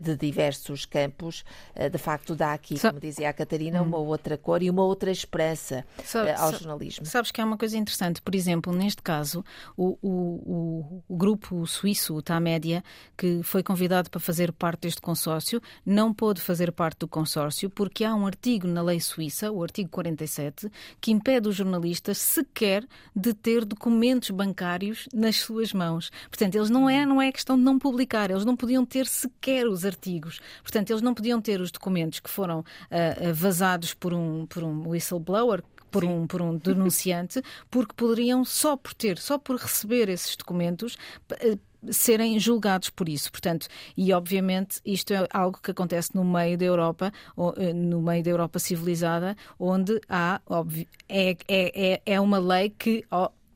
de 0.01 0.15
diversos 0.15 0.64
diversos 0.65 0.85
campos, 0.85 1.43
eh, 1.75 1.89
de 1.89 1.97
facto 1.97 2.35
dá 2.35 2.53
aqui, 2.53 2.79
como 2.79 2.99
dizia 2.99 3.29
a 3.29 3.33
Catarina, 3.33 3.81
uma 3.81 3.97
hum. 3.97 4.05
outra 4.05 4.37
cor 4.37 4.61
e 4.63 4.69
uma 4.69 4.83
outra 4.83 5.11
esperança 5.11 5.85
eh, 5.99 6.35
ao 6.37 6.51
jornalismo. 6.51 7.05
Sabes 7.05 7.31
que 7.31 7.39
é 7.39 7.45
uma 7.45 7.57
coisa 7.57 7.77
interessante, 7.77 8.21
por 8.21 8.33
exemplo, 8.33 8.73
neste 8.73 9.01
caso, 9.01 9.43
o, 9.77 9.97
o, 10.01 11.03
o 11.07 11.15
grupo 11.15 11.65
suíço, 11.67 12.15
o 12.15 12.21
Tamédia, 12.21 12.83
que 13.17 13.41
foi 13.43 13.61
convidado 13.61 14.09
para 14.09 14.19
fazer 14.19 14.51
parte 14.51 14.81
deste 14.81 15.01
consórcio, 15.01 15.61
não 15.85 16.13
pôde 16.13 16.41
fazer 16.41 16.71
parte 16.71 16.99
do 16.99 17.07
consórcio 17.07 17.69
porque 17.69 18.03
há 18.03 18.15
um 18.15 18.25
artigo 18.25 18.67
na 18.67 18.81
lei 18.81 18.99
suíça, 18.99 19.51
o 19.51 19.61
artigo 19.61 19.89
47, 19.89 20.69
que 20.99 21.11
impede 21.11 21.47
os 21.47 21.55
jornalistas 21.55 22.17
sequer 22.17 22.85
de 23.15 23.33
ter 23.33 23.65
documentos 23.65 24.31
bancários 24.31 25.07
nas 25.13 25.37
suas 25.37 25.73
mãos. 25.73 26.11
Portanto, 26.29 26.55
eles 26.55 26.69
não 26.69 26.89
é, 26.89 27.05
não 27.05 27.21
é 27.21 27.31
questão 27.31 27.57
de 27.57 27.63
não 27.63 27.77
publicar, 27.77 28.31
eles 28.31 28.45
não 28.45 28.55
podiam 28.55 28.85
ter 28.85 29.05
sequer 29.05 29.67
os 29.67 29.85
artigos. 29.85 30.39
Portanto, 30.61 30.89
eles 30.89 31.01
não 31.01 31.13
podiam 31.13 31.41
ter 31.41 31.61
os 31.61 31.71
documentos 31.71 32.19
que 32.19 32.29
foram 32.29 32.59
uh, 32.59 33.33
vazados 33.33 33.93
por 33.93 34.13
um, 34.13 34.45
por 34.45 34.63
um 34.63 34.89
whistleblower, 34.89 35.63
por 35.91 36.03
um, 36.03 36.27
por 36.27 36.41
um 36.41 36.57
denunciante, 36.57 37.41
porque 37.69 37.93
poderiam 37.95 38.43
só 38.43 38.75
por 38.75 38.93
ter, 38.93 39.17
só 39.17 39.37
por 39.37 39.57
receber 39.57 40.09
esses 40.09 40.35
documentos, 40.35 40.97
uh, 41.31 41.59
serem 41.91 42.39
julgados 42.39 42.89
por 42.89 43.07
isso. 43.07 43.31
Portanto, 43.31 43.67
e 43.95 44.11
obviamente 44.11 44.79
isto 44.83 45.13
é 45.13 45.27
algo 45.31 45.59
que 45.61 45.71
acontece 45.71 46.15
no 46.15 46.23
meio 46.23 46.57
da 46.57 46.65
Europa, 46.65 47.13
no 47.75 48.01
meio 48.01 48.23
da 48.23 48.31
Europa 48.31 48.57
civilizada, 48.57 49.37
onde 49.59 50.01
há, 50.09 50.41
óbvio, 50.47 50.87
é, 51.07 51.37
é, 51.47 51.93
é, 51.93 52.01
é 52.05 52.19
uma 52.19 52.39
lei 52.39 52.71
que 52.71 53.05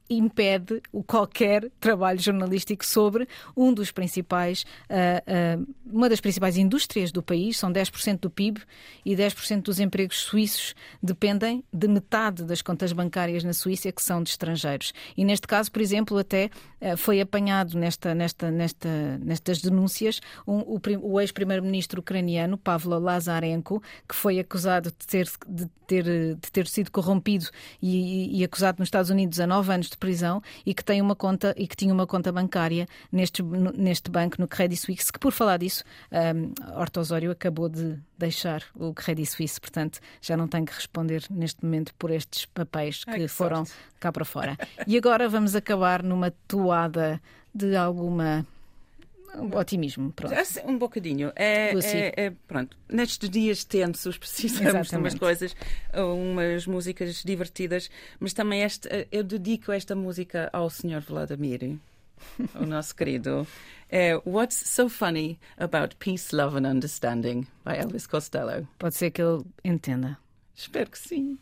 impede 0.10 0.82
o 0.91 1.04
qualquer 1.04 1.69
trabalho 1.80 2.19
jornalístico 2.19 2.86
sobre 2.86 3.28
um 3.56 3.74
dos 3.74 3.91
principais, 3.91 4.65
uh, 4.89 5.62
uh, 5.62 5.76
uma 5.86 6.10
das 6.10 6.19
principais 6.19 6.58
indústrias 6.58 7.12
do 7.12 7.22
país, 7.22 7.58
são 7.58 7.72
10% 7.72 8.19
do 8.19 8.30
PIB 8.30 8.62
e 9.06 9.15
10% 9.15 9.63
dos 9.63 9.80
empregos 9.80 10.22
suíços 10.22 10.74
dependem 11.02 11.63
de 11.72 11.88
metade 11.88 12.43
das 12.43 12.62
contas 12.62 12.91
bancárias 12.91 13.43
na 13.43 13.54
Suíça 13.54 13.91
que 13.91 14.02
são 14.02 14.24
de 14.24 14.32
estrangeiros. 14.32 14.93
E 15.15 15.24
neste 15.24 15.48
caso, 15.48 15.72
por 15.72 15.82
exemplo, 15.82 16.17
até 16.17 16.50
uh, 16.82 16.98
foi 16.98 17.22
apanhado 17.22 17.78
nesta, 17.78 18.15
nesta, 18.15 18.50
nesta, 18.50 19.17
nestas 19.19 19.62
denúncias 19.62 20.19
um, 20.48 20.60
o, 20.60 20.82
o 21.02 21.22
ex-primeiro-ministro 21.22 22.00
ucraniano, 22.00 22.58
Pavlo 22.58 22.98
Lazarenko, 23.00 23.82
que 24.08 24.15
foi 24.15 24.39
acusado 24.39 24.89
de 24.89 25.08
ter, 25.08 25.30
de 25.48 25.67
ter, 25.88 26.04
de 26.04 26.52
ter 26.52 26.67
sido 26.67 26.91
corrompido 26.91 27.48
e, 27.82 28.38
e, 28.38 28.39
e 28.39 28.43
acusado 28.43 28.80
nos 28.80 28.88
Estados 28.88 29.10
Unidos 29.10 29.39
a 29.39 29.48
nove 29.48 29.74
anos 29.74 29.89
de 29.89 29.98
prisão 30.00 30.42
e 30.66 30.74
que 30.74 30.84
tem 30.84 31.02
uma 31.02 31.16
conta 31.16 31.54
e 31.58 31.68
que 31.68 31.76
tinha 31.76 31.94
uma 31.94 32.08
conta 32.08 32.32
bancária 32.32 32.88
neste, 33.12 33.44
neste 33.44 34.10
banco, 34.10 34.38
no 34.40 34.48
Credit 34.48 34.80
Suisse, 34.80 35.12
que 35.12 35.20
por 35.20 35.32
falar 35.32 35.58
disso, 35.58 35.84
um, 36.12 36.54
Horta 36.80 37.00
Osório 37.00 37.32
acabou 37.32 37.70
de 37.70 37.98
deixar 38.18 38.64
o 38.76 38.94
Credit 38.94 39.30
Suisse, 39.30 39.60
portanto 39.60 40.00
já 40.22 40.36
não 40.36 40.48
tem 40.48 40.66
que 40.66 40.74
responder 40.74 41.24
neste 41.30 41.64
momento 41.64 41.94
por 41.96 42.12
estes 42.12 42.46
papéis 42.46 43.04
que, 43.04 43.12
Ai, 43.12 43.20
que 43.20 43.28
foram 43.28 43.66
sorte. 43.66 43.82
cá 44.00 44.12
para 44.12 44.26
fora. 44.26 44.58
E 44.88 44.98
agora 44.98 45.28
vamos 45.30 45.56
acabar 45.56 46.02
numa 46.02 46.32
toada 46.48 47.22
de 47.54 47.76
alguma 47.76 48.46
otimismo. 49.54 50.12
Pronto. 50.12 50.34
Assim, 50.34 50.62
um 50.65 50.78
bocadinho. 50.78 51.32
É, 51.36 51.72
é, 51.72 52.13
é, 52.26 52.34
pronto. 52.48 52.78
Nestes 52.88 53.30
dias 53.30 53.63
tensos 53.63 54.18
precisamos 54.20 54.89
de 54.89 54.96
umas 54.96 55.15
coisas, 55.15 55.56
umas 55.94 56.65
músicas 56.65 57.24
divertidas, 57.24 57.89
mas 58.20 58.34
também 58.34 58.63
este, 58.63 59.08
eu 59.12 59.24
dedico 59.24 59.72
esta 59.72 59.96
música 59.96 60.50
ao 60.54 60.70
Sr. 60.70 61.02
Vladimir, 61.02 61.78
o 62.56 62.65
nosso 62.68 62.96
querido. 62.96 63.48
É 63.89 64.15
What's 64.26 64.56
So 64.56 64.88
Funny 64.88 65.39
About 65.58 65.96
Peace, 65.96 66.36
Love 66.36 66.58
and 66.58 66.70
Understanding, 66.70 67.48
by 67.65 67.78
Elvis 67.78 68.06
Costello. 68.06 68.68
Pode 68.78 68.96
ser 68.96 69.12
que 69.12 69.22
ele 69.22 69.44
entenda. 69.63 70.18
Espero 70.56 70.92
que 70.92 71.00
sim. 71.00 71.39